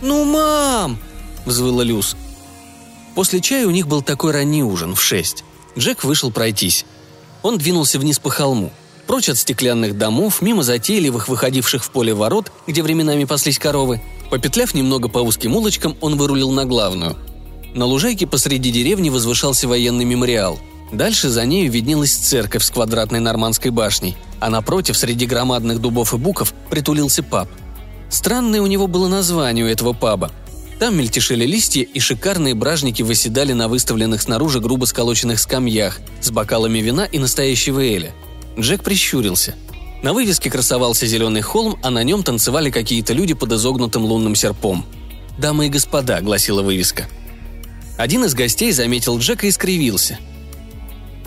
«Ну, 0.00 0.24
мам!»— 0.24 0.98
взвыла 1.44 1.84
Люс. 1.84 2.16
После 3.14 3.40
чая 3.40 3.66
у 3.66 3.70
них 3.70 3.86
был 3.86 4.02
такой 4.02 4.32
ранний 4.32 4.64
ужин, 4.64 4.94
в 4.96 5.02
шесть. 5.02 5.44
Джек 5.78 6.02
вышел 6.02 6.32
пройтись. 6.32 6.86
Он 7.44 7.58
двинулся 7.58 8.00
вниз 8.00 8.18
по 8.18 8.30
холму— 8.30 8.72
прочь 9.06 9.28
от 9.28 9.38
стеклянных 9.38 9.96
домов, 9.96 10.40
мимо 10.40 10.62
затейливых, 10.62 11.28
выходивших 11.28 11.84
в 11.84 11.90
поле 11.90 12.14
ворот, 12.14 12.50
где 12.66 12.82
временами 12.82 13.24
паслись 13.24 13.58
коровы. 13.58 14.00
Попетляв 14.30 14.74
немного 14.74 15.08
по 15.08 15.18
узким 15.18 15.54
улочкам, 15.54 15.96
он 16.00 16.16
вырулил 16.16 16.50
на 16.50 16.64
главную. 16.64 17.16
На 17.74 17.84
лужайке 17.84 18.26
посреди 18.26 18.70
деревни 18.70 19.10
возвышался 19.10 19.68
военный 19.68 20.04
мемориал. 20.04 20.58
Дальше 20.90 21.28
за 21.28 21.44
нею 21.44 21.70
виднелась 21.70 22.14
церковь 22.14 22.64
с 22.64 22.70
квадратной 22.70 23.20
нормандской 23.20 23.70
башней, 23.70 24.16
а 24.40 24.48
напротив, 24.48 24.96
среди 24.96 25.26
громадных 25.26 25.80
дубов 25.80 26.14
и 26.14 26.16
буков, 26.16 26.54
притулился 26.70 27.22
паб. 27.22 27.48
Странное 28.08 28.62
у 28.62 28.66
него 28.66 28.86
было 28.86 29.08
название 29.08 29.64
у 29.64 29.68
этого 29.68 29.92
паба. 29.92 30.30
Там 30.78 30.96
мельтешили 30.96 31.46
листья, 31.46 31.82
и 31.82 32.00
шикарные 32.00 32.54
бражники 32.54 33.02
выседали 33.02 33.52
на 33.52 33.68
выставленных 33.68 34.22
снаружи 34.22 34.60
грубо 34.60 34.84
сколоченных 34.84 35.38
скамьях 35.38 36.00
с 36.20 36.30
бокалами 36.30 36.78
вина 36.78 37.04
и 37.04 37.18
настоящего 37.18 37.80
эля– 37.80 38.12
Джек 38.58 38.82
прищурился. 38.82 39.54
На 40.02 40.12
вывеске 40.12 40.50
красовался 40.50 41.06
зеленый 41.06 41.40
холм, 41.40 41.78
а 41.82 41.90
на 41.90 42.02
нем 42.02 42.22
танцевали 42.22 42.70
какие-то 42.70 43.12
люди 43.12 43.34
под 43.34 43.52
изогнутым 43.52 44.04
лунным 44.04 44.34
серпом. 44.34 44.84
«Дамы 45.38 45.66
и 45.66 45.70
господа»,— 45.70 46.20
гласила 46.22 46.62
вывеска. 46.62 47.08
Один 47.96 48.24
из 48.24 48.34
гостей 48.34 48.70
заметил 48.72 49.18
Джека 49.18 49.46
и 49.46 49.50
скривился. 49.50 50.18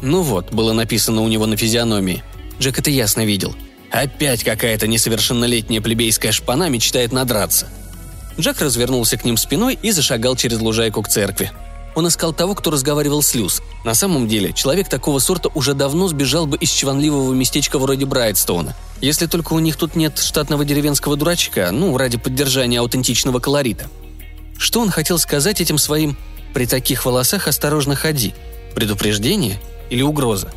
«Ну 0.02 0.22
вот»,— 0.22 0.50
было 0.52 0.74
написано 0.74 1.22
у 1.22 1.28
него 1.28 1.46
на 1.46 1.58
физиономии. 1.58 2.24
Джек 2.60 2.80
это 2.80 2.92
ясно 2.92 3.26
видел. 3.26 3.56
Опять 3.90 4.44
какая-то 4.44 4.88
несовершеннолетняя 4.88 5.82
плебейская 5.82 6.32
шпана 6.32 6.70
мечтает 6.70 7.12
надраться. 7.12 7.68
Джек 8.40 8.62
развернулся 8.62 9.18
к 9.18 9.26
ним 9.26 9.38
спиной 9.38 9.78
и 9.82 9.92
зашагал 9.92 10.36
через 10.36 10.60
лужайку 10.60 11.02
к 11.02 11.08
церкви. 11.08 11.52
Он 11.96 12.08
искал 12.08 12.32
того, 12.32 12.54
кто 12.54 12.70
разговаривал 12.70 13.24
с 13.24 13.34
Люс. 13.34 13.64
На 13.84 13.96
самом 13.96 14.28
деле, 14.28 14.54
человек 14.54 14.88
такого 14.88 15.18
сорта 15.18 15.50
уже 15.56 15.74
давно 15.74 16.08
сбежал 16.08 16.46
бы 16.46 16.56
из 16.58 16.70
чванливого 16.70 17.34
местечка 17.34 17.80
вроде 17.80 18.06
Брайтстоуна. 18.06 18.76
Если 19.02 19.26
только 19.26 19.54
у 19.54 19.60
них 19.60 19.78
тут 19.78 19.96
нет 19.96 20.20
штатного 20.20 20.64
деревенского 20.64 21.16
дурачка, 21.16 21.70
ну, 21.72 21.98
ради 21.98 22.20
поддержания 22.20 22.80
аутентичного 22.80 23.40
колорита. 23.40 23.90
Что 24.60 24.82
он 24.82 24.92
хотел 24.92 25.18
сказать 25.18 25.60
этим 25.60 25.80
своим 25.80 26.16
«при 26.54 26.68
таких 26.68 27.06
волосах 27.06 27.48
осторожно 27.48 27.96
ходи»? 27.96 28.36
Предупреждение 28.76 29.60
или 29.90 30.04
угроза? 30.04 30.52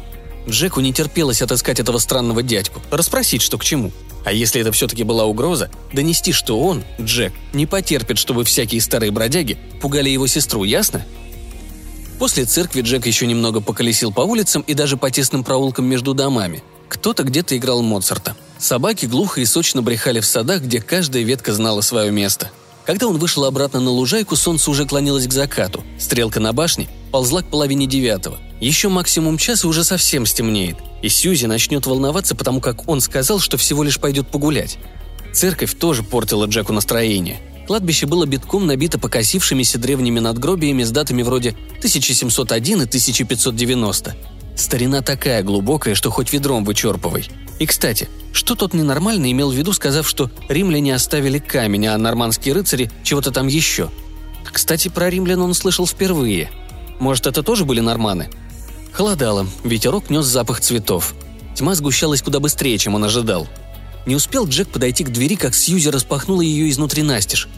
Джеку 0.48 0.80
не 0.80 0.92
терпелось 0.92 1.42
отыскать 1.42 1.80
этого 1.80 1.98
странного 1.98 2.42
дядьку, 2.42 2.80
расспросить, 2.90 3.42
что 3.42 3.58
к 3.58 3.64
чему. 3.64 3.92
А 4.24 4.32
если 4.32 4.60
это 4.60 4.72
все-таки 4.72 5.02
была 5.02 5.24
угроза, 5.24 5.70
донести, 5.92 6.32
что 6.32 6.60
он, 6.60 6.84
Джек, 7.00 7.32
не 7.52 7.66
потерпит, 7.66 8.18
чтобы 8.18 8.44
всякие 8.44 8.80
старые 8.80 9.10
бродяги 9.10 9.58
пугали 9.80 10.10
его 10.10 10.26
сестру, 10.26 10.64
ясно? 10.64 11.04
После 12.18 12.44
церкви 12.44 12.82
Джек 12.82 13.06
еще 13.06 13.26
немного 13.26 13.62
поколесил 13.62 14.12
по 14.12 14.20
улицам 14.20 14.62
и 14.62 14.74
даже 14.74 14.98
по 14.98 15.10
тесным 15.10 15.42
проулкам 15.42 15.86
между 15.86 16.12
домами. 16.12 16.62
Кто-то 16.88 17.22
где-то 17.22 17.56
играл 17.56 17.82
Моцарта. 17.82 18.36
Собаки 18.58 19.06
глухо 19.06 19.40
и 19.40 19.46
сочно 19.46 19.80
брехали 19.80 20.20
в 20.20 20.26
садах, 20.26 20.62
где 20.62 20.82
каждая 20.82 21.22
ветка 21.22 21.54
знала 21.54 21.80
свое 21.80 22.10
место. 22.10 22.50
Когда 22.84 23.06
он 23.06 23.16
вышел 23.16 23.44
обратно 23.44 23.80
на 23.80 23.90
лужайку, 23.90 24.36
солнце 24.36 24.70
уже 24.70 24.84
клонилось 24.84 25.26
к 25.26 25.32
закату. 25.32 25.82
Стрелка 25.98 26.40
на 26.40 26.52
башне 26.52 26.88
ползла 27.10 27.42
к 27.42 27.46
половине 27.46 27.86
девятого. 27.86 28.38
Еще 28.60 28.88
максимум 28.88 29.38
час 29.38 29.64
и 29.64 29.66
уже 29.66 29.84
совсем 29.84 30.26
стемнеет. 30.26 30.76
И 31.02 31.08
Сьюзи 31.08 31.46
начнет 31.46 31.86
волноваться, 31.86 32.34
потому 32.34 32.60
как 32.60 32.88
он 32.88 33.00
сказал, 33.00 33.40
что 33.40 33.56
всего 33.56 33.82
лишь 33.82 33.98
пойдет 33.98 34.28
погулять. 34.28 34.78
Церковь 35.32 35.74
тоже 35.78 36.02
портила 36.02 36.46
Джеку 36.46 36.72
настроение. 36.72 37.40
Кладбище 37.66 38.06
было 38.06 38.26
битком 38.26 38.66
набито 38.66 38.98
покосившимися 38.98 39.78
древними 39.78 40.18
надгробиями 40.18 40.82
с 40.82 40.90
датами 40.90 41.22
вроде 41.22 41.50
1701 41.78 42.82
и 42.82 42.84
1590. 42.84 44.16
Старина 44.56 45.00
такая 45.02 45.42
глубокая, 45.42 45.94
что 45.94 46.10
хоть 46.10 46.32
ведром 46.32 46.64
вычерпывай. 46.64 47.28
И, 47.60 47.66
кстати, 47.66 48.08
что 48.32 48.56
тот 48.56 48.74
ненормальный 48.74 49.32
имел 49.32 49.50
в 49.50 49.54
виду, 49.54 49.72
сказав, 49.72 50.08
что 50.08 50.30
римляне 50.48 50.94
оставили 50.94 51.38
камень, 51.38 51.86
а 51.86 51.96
нормандские 51.96 52.54
рыцари 52.54 52.90
чего-то 53.04 53.30
там 53.30 53.46
еще? 53.46 53.88
Кстати, 54.44 54.88
про 54.88 55.08
римлян 55.08 55.40
он 55.40 55.54
слышал 55.54 55.86
впервые. 55.86 56.50
Может, 56.98 57.26
это 57.26 57.42
тоже 57.42 57.64
были 57.64 57.80
норманы? 57.80 58.28
Холодало, 58.92 59.46
ветерок 59.64 60.10
нес 60.10 60.26
запах 60.26 60.60
цветов. 60.60 61.14
Тьма 61.54 61.74
сгущалась 61.74 62.22
куда 62.22 62.40
быстрее, 62.40 62.78
чем 62.78 62.94
он 62.94 63.04
ожидал. 63.04 63.48
Не 64.06 64.16
успел 64.16 64.46
Джек 64.46 64.68
подойти 64.68 65.04
к 65.04 65.10
двери, 65.10 65.36
как 65.36 65.54
Сьюзи 65.54 65.88
распахнула 65.88 66.40
ее 66.40 66.70
изнутри 66.70 67.02
настежь. 67.02 67.48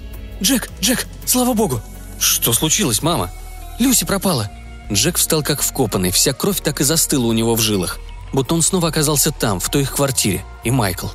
«Джек! 0.43 0.71
Джек! 0.81 1.07
Слава 1.25 1.55
богу!» 1.55 1.81
«Что 2.19 2.53
случилось, 2.53 3.03
мама?» 3.03 3.31
«Люси 3.79 4.05
пропала!» 4.05 4.51
Джек 4.91 5.17
встал 5.17 5.43
как 5.43 5.63
вкопанный, 5.63 6.11
вся 6.11 6.33
кровь 6.33 6.61
так 6.61 6.81
и 6.81 6.85
застыла 6.85 7.27
у 7.27 7.33
него 7.33 7.55
в 7.55 7.61
жилах. 7.61 7.99
Будто 8.33 8.55
он 8.55 8.63
снова 8.63 8.89
оказался 8.89 9.31
там, 9.31 9.61
в 9.61 9.71
той 9.71 9.83
их 9.83 9.95
квартире. 9.95 10.45
И 10.65 10.71
Майкл. 10.71 11.09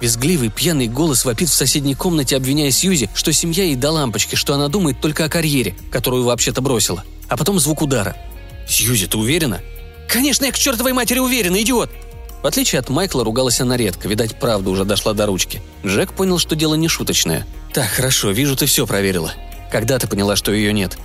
Визгливый, 0.00 0.48
пьяный 0.48 0.88
голос 0.88 1.24
вопит 1.24 1.48
в 1.48 1.54
соседней 1.54 1.94
комнате, 1.94 2.36
обвиняя 2.36 2.70
Сьюзи, 2.70 3.08
что 3.14 3.32
семья 3.32 3.64
ей 3.64 3.76
до 3.76 3.90
лампочки, 3.90 4.34
что 4.34 4.54
она 4.54 4.68
думает 4.68 5.00
только 5.00 5.24
о 5.24 5.28
карьере, 5.28 5.76
которую 5.90 6.24
вообще-то 6.24 6.60
бросила. 6.60 7.04
А 7.28 7.36
потом 7.36 7.60
звук 7.60 7.82
удара. 7.82 8.16
«Сьюзи, 8.72 9.06
ты 9.06 9.18
уверена?» 9.18 9.60
«Конечно, 10.08 10.46
я 10.46 10.52
к 10.52 10.58
чертовой 10.58 10.94
матери 10.94 11.18
уверена, 11.18 11.60
идиот!» 11.60 11.90
В 12.42 12.46
отличие 12.46 12.80
от 12.80 12.88
Майкла, 12.88 13.22
ругалась 13.22 13.60
она 13.60 13.76
редко, 13.76 14.08
видать, 14.08 14.40
правда 14.40 14.70
уже 14.70 14.84
дошла 14.84 15.12
до 15.12 15.26
ручки. 15.26 15.62
Джек 15.84 16.14
понял, 16.14 16.38
что 16.38 16.56
дело 16.56 16.74
не 16.74 16.88
шуточное. 16.88 17.46
«Так, 17.74 17.86
хорошо, 17.88 18.30
вижу, 18.30 18.56
ты 18.56 18.64
все 18.64 18.86
проверила. 18.86 19.34
Когда 19.70 19.98
ты 19.98 20.08
поняла, 20.08 20.36
что 20.36 20.52
ее 20.52 20.72
нет?» 20.72 20.96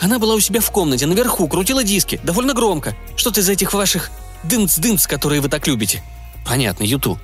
Она 0.00 0.18
была 0.18 0.34
у 0.34 0.40
себя 0.40 0.60
в 0.60 0.70
комнате, 0.72 1.06
наверху, 1.06 1.46
крутила 1.46 1.84
диски, 1.84 2.20
довольно 2.24 2.54
громко. 2.54 2.96
Что-то 3.16 3.40
из 3.40 3.48
этих 3.48 3.72
ваших 3.72 4.10
дымц-дымц, 4.42 5.06
которые 5.06 5.40
вы 5.40 5.48
так 5.48 5.68
любите. 5.68 6.02
Понятно, 6.44 6.82
Юту. 6.82 7.20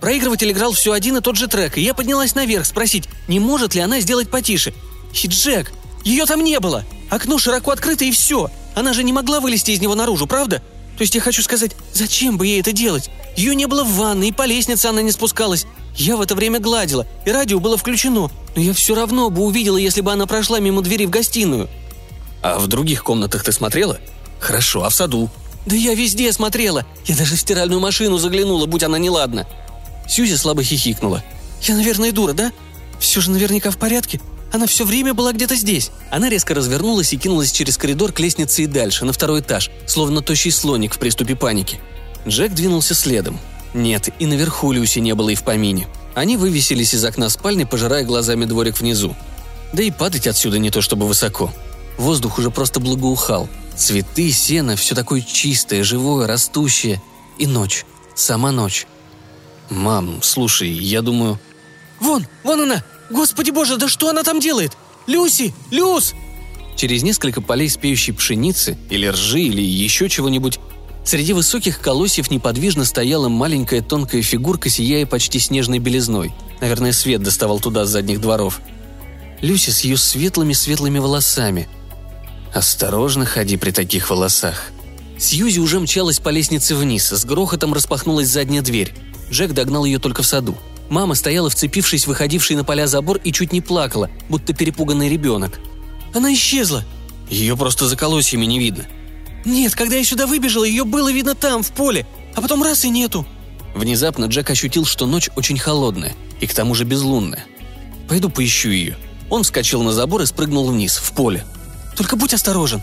Проигрыватель 0.00 0.50
играл 0.50 0.72
все 0.72 0.92
один 0.92 1.18
и 1.18 1.20
тот 1.20 1.36
же 1.36 1.46
трек, 1.46 1.78
и 1.78 1.82
я 1.82 1.94
поднялась 1.94 2.34
наверх 2.34 2.66
спросить, 2.66 3.08
не 3.28 3.38
может 3.38 3.76
ли 3.76 3.80
она 3.80 4.00
сделать 4.00 4.28
потише. 4.28 4.74
И 5.22 5.28
Джек, 5.28 5.70
ее 6.02 6.26
там 6.26 6.42
не 6.42 6.58
было. 6.58 6.84
Окно 7.10 7.38
широко 7.38 7.70
открыто 7.70 8.04
и 8.04 8.10
все. 8.10 8.50
Она 8.74 8.92
же 8.92 9.02
не 9.02 9.12
могла 9.12 9.40
вылезти 9.40 9.72
из 9.72 9.80
него 9.80 9.94
наружу, 9.94 10.26
правда? 10.26 10.62
То 10.96 11.02
есть 11.02 11.14
я 11.14 11.20
хочу 11.20 11.42
сказать, 11.42 11.72
зачем 11.92 12.36
бы 12.36 12.46
ей 12.46 12.60
это 12.60 12.72
делать? 12.72 13.10
Ее 13.36 13.54
не 13.54 13.66
было 13.66 13.84
в 13.84 13.92
ванной, 13.96 14.28
и 14.28 14.32
по 14.32 14.44
лестнице 14.44 14.86
она 14.86 15.02
не 15.02 15.12
спускалась. 15.12 15.66
Я 15.96 16.16
в 16.16 16.20
это 16.20 16.34
время 16.34 16.60
гладила, 16.60 17.06
и 17.24 17.30
радио 17.30 17.58
было 17.58 17.76
включено, 17.76 18.30
но 18.54 18.62
я 18.62 18.72
все 18.74 18.94
равно 18.94 19.30
бы 19.30 19.42
увидела, 19.42 19.76
если 19.76 20.02
бы 20.02 20.12
она 20.12 20.26
прошла 20.26 20.60
мимо 20.60 20.82
двери 20.82 21.06
в 21.06 21.10
гостиную. 21.10 21.68
А 22.42 22.58
в 22.58 22.66
других 22.66 23.02
комнатах 23.04 23.44
ты 23.44 23.52
смотрела? 23.52 23.98
Хорошо, 24.38 24.84
а 24.84 24.88
в 24.88 24.94
саду? 24.94 25.30
Да 25.66 25.76
я 25.76 25.94
везде 25.94 26.32
смотрела. 26.32 26.86
Я 27.04 27.16
даже 27.16 27.36
в 27.36 27.40
стиральную 27.40 27.80
машину 27.80 28.18
заглянула, 28.18 28.66
будь 28.66 28.82
она 28.82 28.98
неладна. 28.98 29.46
Сьюзи 30.08 30.36
слабо 30.36 30.62
хихикнула. 30.62 31.22
Я, 31.62 31.76
наверное, 31.76 32.12
дура, 32.12 32.32
да? 32.32 32.52
Все 32.98 33.20
же 33.20 33.30
наверняка 33.30 33.70
в 33.70 33.76
порядке. 33.76 34.20
Она 34.52 34.66
все 34.66 34.84
время 34.84 35.14
была 35.14 35.32
где-то 35.32 35.54
здесь. 35.54 35.90
Она 36.10 36.28
резко 36.28 36.54
развернулась 36.54 37.12
и 37.12 37.16
кинулась 37.16 37.52
через 37.52 37.76
коридор 37.76 38.12
к 38.12 38.20
лестнице 38.20 38.64
и 38.64 38.66
дальше, 38.66 39.04
на 39.04 39.12
второй 39.12 39.40
этаж, 39.40 39.70
словно 39.86 40.22
тощий 40.22 40.50
слоник 40.50 40.94
в 40.94 40.98
приступе 40.98 41.36
паники. 41.36 41.80
Джек 42.26 42.52
двинулся 42.52 42.94
следом. 42.94 43.38
Нет, 43.72 44.08
и 44.18 44.26
наверху 44.26 44.72
Люси 44.72 44.98
не 44.98 45.14
было 45.14 45.30
и 45.30 45.34
в 45.36 45.44
помине. 45.44 45.86
Они 46.14 46.36
вывесились 46.36 46.94
из 46.94 47.04
окна 47.04 47.28
спальни, 47.28 47.64
пожирая 47.64 48.04
глазами 48.04 48.44
дворик 48.44 48.80
внизу. 48.80 49.14
Да 49.72 49.82
и 49.82 49.92
падать 49.92 50.26
отсюда 50.26 50.58
не 50.58 50.70
то 50.70 50.82
чтобы 50.82 51.06
высоко. 51.06 51.52
Воздух 51.96 52.38
уже 52.38 52.50
просто 52.50 52.80
благоухал. 52.80 53.48
Цветы, 53.76 54.32
сено, 54.32 54.74
все 54.74 54.96
такое 54.96 55.20
чистое, 55.20 55.84
живое, 55.84 56.26
растущее. 56.26 57.00
И 57.38 57.46
ночь. 57.46 57.84
Сама 58.16 58.50
ночь. 58.50 58.86
«Мам, 59.70 60.18
слушай, 60.20 60.68
я 60.68 61.00
думаю...» 61.00 61.38
«Вон, 62.00 62.26
вон 62.42 62.62
она! 62.62 62.82
Господи 63.10 63.50
боже, 63.50 63.76
да 63.76 63.88
что 63.88 64.08
она 64.08 64.22
там 64.22 64.40
делает? 64.40 64.76
Люси! 65.06 65.52
Люс!» 65.70 66.14
Через 66.76 67.02
несколько 67.02 67.40
полей 67.40 67.68
спеющей 67.68 68.14
пшеницы, 68.14 68.78
или 68.88 69.06
ржи, 69.06 69.40
или 69.40 69.62
еще 69.62 70.08
чего-нибудь, 70.08 70.58
среди 71.04 71.32
высоких 71.32 71.80
колосьев 71.80 72.30
неподвижно 72.30 72.84
стояла 72.84 73.28
маленькая 73.28 73.82
тонкая 73.82 74.22
фигурка, 74.22 74.70
сияя 74.70 75.04
почти 75.04 75.38
снежной 75.38 75.78
белизной. 75.78 76.32
Наверное, 76.60 76.92
свет 76.92 77.22
доставал 77.22 77.60
туда 77.60 77.84
с 77.84 77.90
задних 77.90 78.20
дворов. 78.20 78.60
Люси 79.40 79.70
с 79.70 79.80
ее 79.80 79.96
светлыми-светлыми 79.96 80.98
волосами– 80.98 81.68
«Осторожно 82.52 83.26
ходи 83.26 83.56
при 83.56 83.70
таких 83.70 84.10
волосах». 84.10 84.70
Сьюзи 85.18 85.60
уже 85.60 85.78
мчалась 85.78 86.18
по 86.18 86.30
лестнице 86.30 86.74
вниз, 86.74 87.10
с 87.10 87.24
грохотом 87.24 87.72
распахнулась 87.74 88.28
задняя 88.28 88.62
дверь. 88.62 88.94
Джек 89.30 89.52
догнал 89.52 89.84
ее 89.84 89.98
только 89.98 90.22
в 90.22 90.26
саду. 90.26 90.56
Мама 90.90 91.14
стояла, 91.14 91.48
вцепившись 91.48 92.06
выходивший 92.06 92.56
на 92.56 92.64
поля 92.64 92.86
забор, 92.86 93.18
и 93.22 93.32
чуть 93.32 93.52
не 93.52 93.60
плакала, 93.60 94.10
будто 94.28 94.52
перепуганный 94.52 95.08
ребенок. 95.08 95.60
«Она 96.12 96.34
исчезла!» 96.34 96.84
«Ее 97.30 97.56
просто 97.56 97.86
за 97.86 97.96
колосьями 97.96 98.44
не 98.44 98.58
видно». 98.58 98.86
«Нет, 99.44 99.74
когда 99.74 99.96
я 99.96 100.04
сюда 100.04 100.26
выбежала, 100.26 100.64
ее 100.64 100.84
было 100.84 101.10
видно 101.10 101.34
там, 101.34 101.62
в 101.62 101.70
поле, 101.70 102.06
а 102.34 102.42
потом 102.42 102.62
раз 102.62 102.84
и 102.84 102.90
нету». 102.90 103.24
Внезапно 103.74 104.26
Джек 104.26 104.50
ощутил, 104.50 104.84
что 104.84 105.06
ночь 105.06 105.30
очень 105.36 105.56
холодная 105.56 106.12
и 106.40 106.46
к 106.48 106.52
тому 106.52 106.74
же 106.74 106.84
безлунная. 106.84 107.46
«Пойду 108.08 108.28
поищу 108.28 108.70
ее». 108.70 108.98
Он 109.30 109.44
вскочил 109.44 109.84
на 109.84 109.92
забор 109.92 110.22
и 110.22 110.26
спрыгнул 110.26 110.68
вниз, 110.68 110.96
в 110.96 111.12
поле. 111.12 111.46
Только 111.96 112.16
будь 112.16 112.34
осторожен!» 112.34 112.82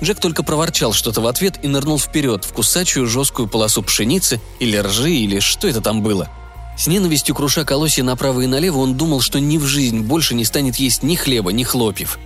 Джек 0.00 0.20
только 0.20 0.44
проворчал 0.44 0.92
что-то 0.92 1.20
в 1.20 1.26
ответ 1.26 1.58
и 1.62 1.68
нырнул 1.68 1.98
вперед 1.98 2.44
в 2.44 2.52
кусачую 2.52 3.08
жесткую 3.08 3.48
полосу 3.48 3.82
пшеницы 3.82 4.40
или 4.60 4.76
ржи, 4.76 5.10
или 5.10 5.40
что 5.40 5.66
это 5.66 5.80
там 5.80 6.02
было. 6.02 6.28
С 6.78 6.86
ненавистью 6.86 7.34
круша 7.34 7.64
колосья 7.64 8.04
направо 8.04 8.42
и 8.42 8.46
налево 8.46 8.78
он 8.78 8.94
думал, 8.94 9.20
что 9.20 9.40
ни 9.40 9.58
в 9.58 9.64
жизнь 9.66 10.02
больше 10.02 10.34
не 10.34 10.44
станет 10.44 10.76
есть 10.76 11.02
ни 11.02 11.16
хлеба, 11.16 11.50
ни 11.50 11.64
хлопьев. 11.64 12.20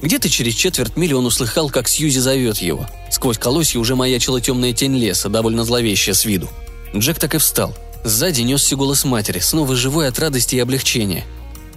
Где-то 0.00 0.30
через 0.30 0.54
четверть 0.54 0.96
мили 0.96 1.12
он 1.12 1.26
услыхал, 1.26 1.68
как 1.68 1.88
Сьюзи 1.88 2.18
зовет 2.18 2.58
его. 2.58 2.86
Сквозь 3.10 3.36
колосья 3.36 3.78
уже 3.78 3.96
маячила 3.96 4.40
темная 4.40 4.72
тень 4.72 4.96
леса, 4.96 5.28
довольно 5.28 5.64
зловещая 5.64 6.14
с 6.14 6.24
виду. 6.24 6.48
Джек 6.96 7.18
так 7.18 7.34
и 7.34 7.38
встал. 7.38 7.74
Сзади 8.02 8.40
несся 8.40 8.76
голос 8.76 9.04
матери, 9.04 9.40
снова 9.40 9.76
живой 9.76 10.08
от 10.08 10.18
радости 10.18 10.54
и 10.54 10.60
облегчения. 10.60 11.24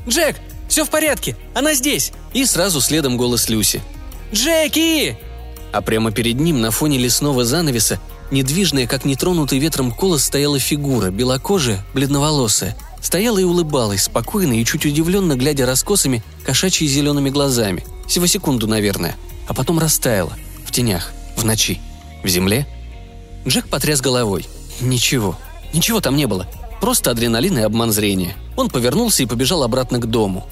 «Джек, 0.08 0.38
все 0.70 0.86
в 0.86 0.90
порядке! 0.90 1.36
Она 1.54 1.74
здесь!» 1.74 2.14
И 2.34 2.46
сразу 2.46 2.80
следом 2.80 3.18
голос 3.18 3.50
Люси. 3.50 3.82
«Джеки!» 4.34 5.18
А 5.74 5.82
прямо 5.82 6.12
перед 6.12 6.40
ним, 6.40 6.62
на 6.62 6.72
фоне 6.72 6.98
лесного 6.98 7.44
занавеса, 7.44 8.00
недвижная, 8.32 8.88
как 8.88 9.06
нетронутый 9.06 9.60
ветром 9.60 9.92
колос, 9.92 10.24
стояла 10.24 10.60
фигура, 10.60 11.12
белокожая, 11.12 11.86
бледноволосая. 11.94 12.78
Стояла 13.02 13.40
и 13.40 13.44
улыбалась, 13.44 14.04
спокойно 14.04 14.60
и 14.60 14.66
чуть 14.66 14.86
удивленно, 14.86 15.36
глядя 15.36 15.66
раскосами, 15.66 16.24
кошачьи 16.46 16.88
зелеными 16.88 17.30
глазами. 17.30 17.84
Всего 18.08 18.28
секунду, 18.28 18.68
наверное. 18.68 19.16
А 19.48 19.54
потом 19.54 19.80
растаяла. 19.80 20.34
В 20.66 20.72
тенях. 20.72 21.12
В 21.36 21.44
ночи. 21.44 21.80
В 22.24 22.28
земле. 22.28 22.68
Джек 23.48 23.68
потряс 23.68 24.02
головой. 24.02 24.48
Ничего. 24.82 25.38
Ничего 25.74 26.00
там 26.00 26.16
не 26.16 26.28
было. 26.28 26.48
Просто 26.80 27.12
адреналин 27.12 27.58
и 27.58 27.62
обман 27.62 27.92
зрения. 27.92 28.36
Он 28.56 28.70
повернулся 28.70 29.24
и 29.24 29.26
побежал 29.26 29.64
обратно 29.64 29.98
к 30.00 30.06
дому. 30.08 30.48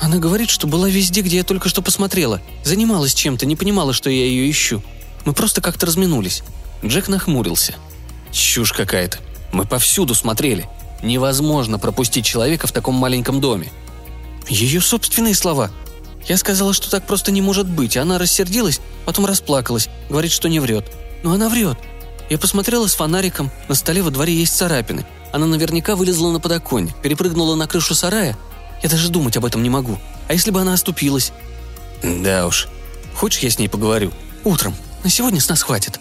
Она 0.00 0.18
говорит, 0.18 0.50
что 0.50 0.66
была 0.66 0.88
везде, 0.88 1.22
где 1.22 1.38
я 1.38 1.44
только 1.44 1.68
что 1.68 1.82
посмотрела. 1.82 2.40
Занималась 2.64 3.14
чем-то, 3.14 3.46
не 3.46 3.56
понимала, 3.56 3.92
что 3.92 4.10
я 4.10 4.24
ее 4.24 4.50
ищу. 4.50 4.82
Мы 5.24 5.32
просто 5.32 5.60
как-то 5.60 5.86
разминулись. 5.86 6.42
Джек 6.84 7.08
нахмурился. 7.08 7.74
Чушь 8.30 8.72
какая-то. 8.72 9.18
Мы 9.52 9.64
повсюду 9.64 10.14
смотрели. 10.14 10.68
Невозможно 11.02 11.78
пропустить 11.78 12.26
человека 12.26 12.66
в 12.66 12.72
таком 12.72 12.94
маленьком 12.94 13.40
доме. 13.40 13.72
Ее 14.48 14.80
собственные 14.80 15.34
слова. 15.34 15.70
Я 16.26 16.36
сказала, 16.36 16.72
что 16.72 16.90
так 16.90 17.06
просто 17.06 17.30
не 17.30 17.40
может 17.40 17.66
быть. 17.66 17.96
Она 17.96 18.18
рассердилась, 18.18 18.80
потом 19.04 19.26
расплакалась, 19.26 19.88
говорит, 20.08 20.32
что 20.32 20.48
не 20.48 20.60
врет. 20.60 20.86
Но 21.22 21.32
она 21.32 21.48
врет. 21.48 21.78
Я 22.28 22.38
посмотрела 22.38 22.86
с 22.86 22.94
фонариком, 22.94 23.50
на 23.68 23.74
столе 23.74 24.02
во 24.02 24.10
дворе 24.10 24.34
есть 24.34 24.56
царапины. 24.56 25.06
Она 25.32 25.46
наверняка 25.46 25.96
вылезла 25.96 26.30
на 26.30 26.40
подоконник, 26.40 26.94
перепрыгнула 26.96 27.54
на 27.54 27.66
крышу 27.66 27.94
сарая. 27.94 28.36
Я 28.82 28.88
даже 28.88 29.08
думать 29.08 29.36
об 29.36 29.44
этом 29.44 29.62
не 29.62 29.70
могу. 29.70 29.98
А 30.28 30.34
если 30.34 30.50
бы 30.50 30.60
она 30.60 30.74
оступилась? 30.74 31.32
Да 32.02 32.46
уж. 32.46 32.68
Хочешь, 33.14 33.42
я 33.42 33.50
с 33.50 33.58
ней 33.58 33.68
поговорю? 33.68 34.12
Утром. 34.44 34.74
На 35.02 35.10
сегодня 35.10 35.40
с 35.40 35.48
нас 35.48 35.62
хватит. 35.62 35.98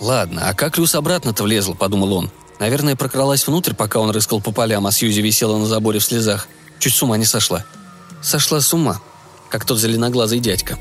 Ладно, 0.00 0.48
а 0.48 0.54
как 0.54 0.78
Люс 0.78 0.94
обратно-то 0.94 1.42
влезла, 1.42 1.74
подумал 1.74 2.12
он. 2.12 2.30
Наверное, 2.58 2.96
прокралась 2.96 3.46
внутрь, 3.46 3.74
пока 3.74 4.00
он 4.00 4.10
рыскал 4.10 4.40
по 4.40 4.52
полям, 4.52 4.86
а 4.86 4.92
Сьюзи 4.92 5.20
висела 5.20 5.58
на 5.58 5.66
заборе 5.66 5.98
в 5.98 6.04
слезах. 6.04 6.48
Чуть 6.78 6.94
с 6.94 7.02
ума 7.02 7.16
не 7.16 7.24
сошла. 7.24 7.64
Сошла 8.22 8.60
с 8.60 8.72
ума, 8.74 9.00
как 9.48 9.64
тот 9.64 9.78
зеленоглазый 9.78 10.40
дядька. 10.40 10.78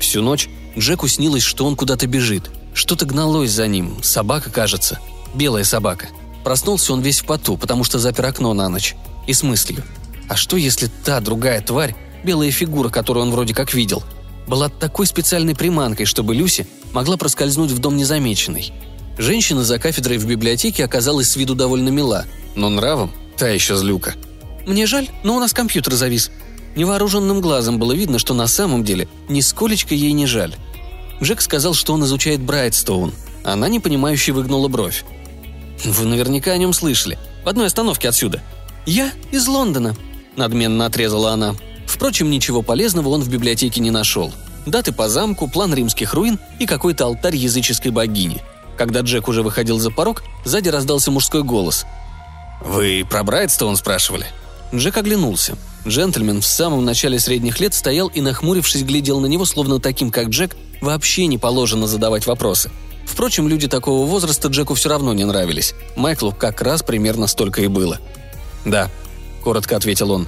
Всю 0.00 0.22
ночь 0.22 0.48
Джеку 0.76 1.08
снилось, 1.08 1.42
что 1.42 1.64
он 1.64 1.76
куда-то 1.76 2.06
бежит. 2.06 2.50
Что-то 2.74 3.06
гналось 3.06 3.52
за 3.52 3.66
ним, 3.66 4.02
собака, 4.02 4.50
кажется. 4.50 5.00
Белая 5.34 5.64
собака. 5.64 6.08
Проснулся 6.44 6.92
он 6.92 7.00
весь 7.00 7.20
в 7.20 7.26
поту, 7.26 7.56
потому 7.56 7.82
что 7.82 7.98
запер 7.98 8.26
окно 8.26 8.52
на 8.52 8.68
ночь. 8.68 8.94
И 9.26 9.32
с 9.32 9.42
мыслью. 9.42 9.82
А 10.28 10.36
что, 10.36 10.56
если 10.56 10.88
та 11.04 11.20
другая 11.20 11.60
тварь, 11.60 11.96
белая 12.24 12.50
фигура, 12.50 12.88
которую 12.88 13.24
он 13.24 13.32
вроде 13.32 13.54
как 13.54 13.74
видел, 13.74 14.04
была 14.46 14.68
такой 14.68 15.06
специальной 15.06 15.54
приманкой, 15.54 16.06
чтобы 16.06 16.34
Люси 16.34 16.68
могла 16.96 17.18
проскользнуть 17.18 17.72
в 17.72 17.78
дом 17.78 17.98
незамеченной? 17.98 18.72
Женщина 19.18 19.64
за 19.64 19.78
кафедрой 19.78 20.16
в 20.16 20.26
библиотеке 20.26 20.82
оказалась 20.82 21.28
с 21.28 21.36
виду 21.36 21.54
довольно 21.54 21.90
мила, 21.90 22.24
но 22.54 22.70
нравом 22.70 23.12
та 23.36 23.48
еще 23.48 23.76
злюка. 23.76 24.14
«Мне 24.66 24.86
жаль, 24.86 25.10
но 25.22 25.36
у 25.36 25.40
нас 25.40 25.52
компьютер 25.52 25.92
завис». 25.92 26.30
Невооруженным 26.74 27.42
глазом 27.42 27.78
было 27.78 27.92
видно, 27.92 28.18
что 28.18 28.32
на 28.32 28.46
самом 28.46 28.82
деле 28.82 29.08
нисколечко 29.28 29.94
ей 29.94 30.12
не 30.12 30.24
жаль. 30.24 30.54
Джек 31.22 31.42
сказал, 31.42 31.74
что 31.74 31.92
он 31.92 32.02
изучает 32.04 32.40
Брайтстоун. 32.40 33.12
Она 33.44 33.68
непонимающе 33.68 34.32
выгнула 34.32 34.68
бровь. 34.68 35.04
«Вы 35.84 36.06
наверняка 36.06 36.52
о 36.52 36.56
нем 36.56 36.72
слышали. 36.72 37.18
В 37.44 37.48
одной 37.48 37.66
остановке 37.66 38.08
отсюда». 38.08 38.42
«Я 38.86 39.10
из 39.32 39.46
Лондона»,– 39.46 39.94
надменно 40.36 40.86
отрезала 40.86 41.32
она. 41.32 41.56
Впрочем, 41.86 42.30
ничего 42.30 42.62
полезного 42.62 43.10
он 43.10 43.20
в 43.20 43.28
библиотеке 43.28 43.82
не 43.82 43.90
нашел. 43.90 44.32
Даты 44.66 44.92
по 44.92 45.08
замку, 45.08 45.48
план 45.48 45.72
римских 45.72 46.12
руин 46.12 46.38
и 46.58 46.66
какой-то 46.66 47.06
алтарь 47.06 47.36
языческой 47.36 47.92
богини– 47.92 48.42
когда 48.76 49.00
Джек 49.00 49.28
уже 49.28 49.42
выходил 49.42 49.78
за 49.78 49.90
порог, 49.90 50.22
сзади 50.44 50.68
раздался 50.68 51.10
мужской 51.10 51.42
голос. 51.42 51.86
«Вы 52.60 53.06
про 53.08 53.22
Брайтстоун 53.24 53.76
спрашивали?» 53.76 54.26
Джек 54.74 54.96
оглянулся. 54.96 55.56
Джентльмен 55.86 56.40
в 56.40 56.46
самом 56.46 56.84
начале 56.84 57.18
средних 57.18 57.60
лет 57.60 57.72
стоял 57.72 58.08
и, 58.08 58.20
нахмурившись, 58.20 58.82
глядел 58.82 59.20
на 59.20 59.26
него, 59.26 59.44
словно 59.44 59.78
таким, 59.78 60.10
как 60.10 60.28
Джек, 60.28 60.56
вообще 60.80 61.26
не 61.26 61.38
положено 61.38 61.86
задавать 61.86 62.26
вопросы. 62.26 62.70
Впрочем, 63.06 63.48
люди 63.48 63.68
такого 63.68 64.04
возраста 64.04 64.48
Джеку 64.48 64.74
все 64.74 64.88
равно 64.88 65.14
не 65.14 65.24
нравились. 65.24 65.74
Майклу 65.94 66.32
как 66.32 66.60
раз 66.60 66.82
примерно 66.82 67.28
столько 67.28 67.62
и 67.62 67.68
было. 67.68 67.98
«Да»,— 68.64 68.90
коротко 69.44 69.76
ответил 69.76 70.10
он. 70.10 70.26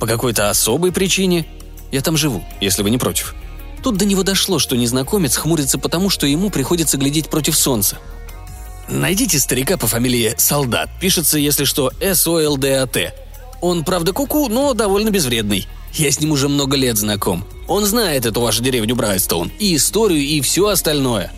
«По 0.00 0.06
какой-то 0.06 0.50
особой 0.50 0.90
причине? 0.90 1.46
Я 1.92 2.00
там 2.00 2.16
живу, 2.16 2.44
если 2.60 2.82
вы 2.82 2.90
не 2.90 2.98
против». 2.98 3.34
Тут 3.88 3.96
до 3.96 4.04
него 4.04 4.22
дошло, 4.22 4.58
что 4.58 4.76
незнакомец 4.76 5.34
хмурится 5.36 5.78
потому, 5.78 6.10
что 6.10 6.26
ему 6.26 6.50
приходится 6.50 6.98
глядеть 6.98 7.30
против 7.30 7.56
солнца. 7.56 7.96
«Найдите 8.86 9.38
старика 9.38 9.78
по 9.78 9.86
фамилии 9.86 10.34
Солдат. 10.36 10.90
Пишется, 11.00 11.38
если 11.38 11.64
что, 11.64 11.90
С-О-Л-Д-А-Т. 11.98 13.14
Он, 13.62 13.84
правда, 13.84 14.12
куку, 14.12 14.50
но 14.50 14.74
довольно 14.74 15.08
безвредный. 15.08 15.66
Я 15.94 16.10
с 16.10 16.20
ним 16.20 16.32
уже 16.32 16.50
много 16.50 16.76
лет 16.76 16.98
знаком. 16.98 17.46
Он 17.66 17.86
знает 17.86 18.26
эту 18.26 18.42
вашу 18.42 18.62
деревню 18.62 18.94
Брайтстоун, 18.94 19.50
и 19.58 19.74
историю, 19.74 20.20
и 20.20 20.42
все 20.42 20.68
остальное». 20.68 21.32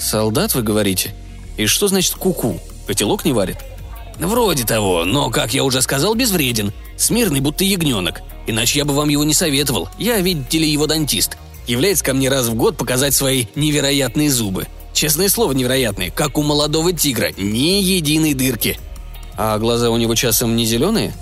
«Солдат, 0.00 0.54
вы 0.54 0.62
говорите? 0.62 1.14
И 1.58 1.66
что 1.66 1.88
значит 1.88 2.14
куку? 2.14 2.60
Котелок 2.86 3.26
не 3.26 3.34
варит?» 3.34 3.58
«Вроде 4.18 4.64
того, 4.64 5.04
но, 5.04 5.28
как 5.28 5.52
я 5.52 5.62
уже 5.62 5.82
сказал, 5.82 6.14
безвреден. 6.14 6.72
Смирный, 6.96 7.40
будто 7.40 7.62
ягненок. 7.62 8.22
Иначе 8.46 8.78
я 8.78 8.86
бы 8.86 8.94
вам 8.94 9.10
его 9.10 9.22
не 9.22 9.34
советовал. 9.34 9.90
Я, 9.98 10.18
видите 10.22 10.56
ли, 10.56 10.70
его 10.70 10.86
дантист 10.86 11.36
является 11.66 12.04
ко 12.04 12.14
мне 12.14 12.28
раз 12.28 12.46
в 12.46 12.54
год 12.54 12.76
показать 12.76 13.14
свои 13.14 13.46
невероятные 13.54 14.30
зубы. 14.30 14.66
Честное 14.92 15.28
слово, 15.28 15.52
невероятные, 15.52 16.10
как 16.10 16.38
у 16.38 16.42
молодого 16.42 16.92
тигра, 16.92 17.32
ни 17.36 17.82
единой 17.82 18.34
дырки. 18.34 18.78
А 19.36 19.58
глаза 19.58 19.90
у 19.90 19.96
него 19.96 20.14
часом 20.14 20.54
не 20.56 20.64
зеленые? 20.66 21.12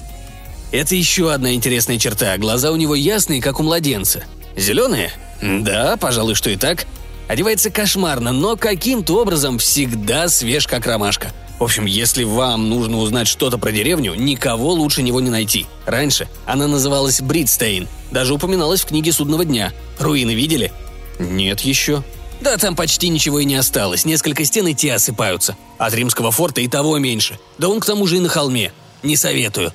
Это 0.71 0.95
еще 0.95 1.33
одна 1.33 1.55
интересная 1.55 1.99
черта. 1.99 2.37
Глаза 2.39 2.71
у 2.71 2.77
него 2.77 2.95
ясные, 2.95 3.43
как 3.43 3.61
у 3.61 3.63
младенца. 3.63 4.25
Зеленые? 4.57 5.13
Да, 5.41 5.97
пожалуй, 5.97 6.35
что 6.35 6.51
и 6.51 6.57
так. 6.57 6.87
Одевается 7.29 7.71
кошмарно, 7.71 8.33
но 8.33 8.57
каким-то 8.57 9.21
образом 9.21 9.59
всегда 9.59 10.29
свеж, 10.29 10.67
как 10.67 10.87
ромашка. 10.87 11.33
В 11.63 11.65
общем, 11.65 11.87
если 11.87 12.25
вам 12.25 12.69
нужно 12.69 12.99
узнать 12.99 13.29
что-то 13.29 13.57
про 13.57 13.71
деревню, 13.71 14.15
никого 14.15 14.73
лучше 14.73 15.01
него 15.01 15.21
не 15.21 15.31
найти. 15.31 15.67
Раньше 15.87 16.29
она 16.45 16.67
называлась 16.67 17.21
Бридстейн, 17.21 17.87
даже 18.11 18.35
упоминалась 18.35 18.81
в 18.81 18.87
книге 18.87 19.13
«Судного 19.13 19.45
дня». 19.45 19.73
Руины 20.01 20.35
видели? 20.35 20.73
Нет 21.21 21.61
еще. 21.61 22.03
Да 22.41 22.57
там 22.57 22.75
почти 22.75 23.11
ничего 23.11 23.39
и 23.39 23.45
не 23.45 23.55
осталось, 23.55 24.05
несколько 24.05 24.45
стен 24.45 24.67
и 24.67 24.75
те 24.75 24.93
осыпаются. 24.95 25.57
От 25.79 25.95
римского 25.95 26.33
форта 26.33 26.61
и 26.63 26.67
того 26.67 26.99
меньше. 26.99 27.39
Да 27.59 27.69
он 27.69 27.79
к 27.79 27.87
тому 27.87 28.09
же 28.09 28.17
и 28.17 28.21
на 28.21 28.29
холме. 28.29 28.73
Не 29.05 29.17
советую. 29.17 29.73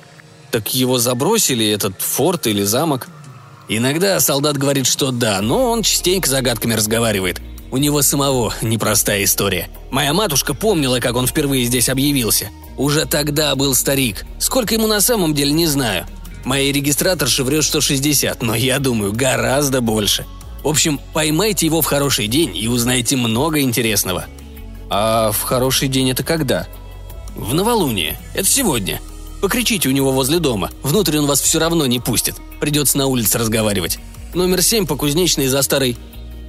Так 0.50 0.74
его 0.74 0.98
забросили, 0.98 1.66
этот 1.70 2.02
форт 2.02 2.48
или 2.48 2.64
замок? 2.64 3.08
Иногда 3.66 4.20
солдат 4.20 4.58
говорит, 4.58 4.86
что 4.86 5.10
да, 5.10 5.40
но 5.40 5.70
он 5.70 5.82
частенько 5.82 6.28
загадками 6.28 6.74
разговаривает. 6.74 7.40
У 7.70 7.76
него 7.76 8.02
самого 8.02 8.54
непростая 8.62 9.24
история. 9.24 9.68
Моя 9.90 10.14
матушка 10.14 10.54
помнила, 10.54 11.00
как 11.00 11.16
он 11.16 11.26
впервые 11.26 11.64
здесь 11.64 11.88
объявился. 11.88 12.50
Уже 12.76 13.04
тогда 13.04 13.54
был 13.54 13.74
старик. 13.74 14.24
Сколько 14.38 14.74
ему 14.74 14.86
на 14.86 15.00
самом 15.00 15.34
деле, 15.34 15.52
не 15.52 15.66
знаю. 15.66 16.06
Моей 16.44 16.72
регистраторша 16.72 17.44
врет, 17.44 17.64
что 17.64 17.80
60, 17.80 18.42
но 18.42 18.54
я 18.54 18.78
думаю, 18.78 19.12
гораздо 19.12 19.80
больше. 19.80 20.24
В 20.62 20.68
общем, 20.68 21.00
поймайте 21.12 21.66
его 21.66 21.82
в 21.82 21.86
хороший 21.86 22.26
день 22.26 22.56
и 22.56 22.68
узнаете 22.68 23.16
много 23.16 23.60
интересного. 23.60 24.26
А 24.90 25.30
в 25.32 25.42
хороший 25.42 25.88
день 25.88 26.10
это 26.10 26.22
когда? 26.22 26.66
В 27.36 27.52
новолуние. 27.52 28.18
Это 28.34 28.48
сегодня. 28.48 29.00
Покричите 29.42 29.88
у 29.88 29.92
него 29.92 30.12
возле 30.12 30.38
дома. 30.38 30.70
Внутрь 30.82 31.18
он 31.18 31.26
вас 31.26 31.40
все 31.40 31.58
равно 31.58 31.86
не 31.86 32.00
пустит. 32.00 32.36
Придется 32.60 32.98
на 32.98 33.06
улице 33.06 33.38
разговаривать. 33.38 33.98
Номер 34.34 34.62
семь 34.62 34.86
по 34.86 34.96
кузнечной 34.96 35.46
за 35.46 35.62
старой 35.62 35.96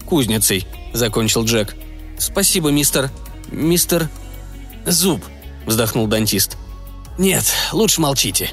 кузницей»,— 0.10 0.68
закончил 0.94 1.46
Джек. 1.46 1.76
«Спасибо, 2.18 2.72
мистер... 2.72 3.10
мистер...» 3.52 4.10
«Зуб»,— 4.86 5.24
вздохнул 5.66 6.08
дантист. 6.08 6.58
«Нет, 7.18 7.46
лучше 7.72 8.02
молчите. 8.02 8.52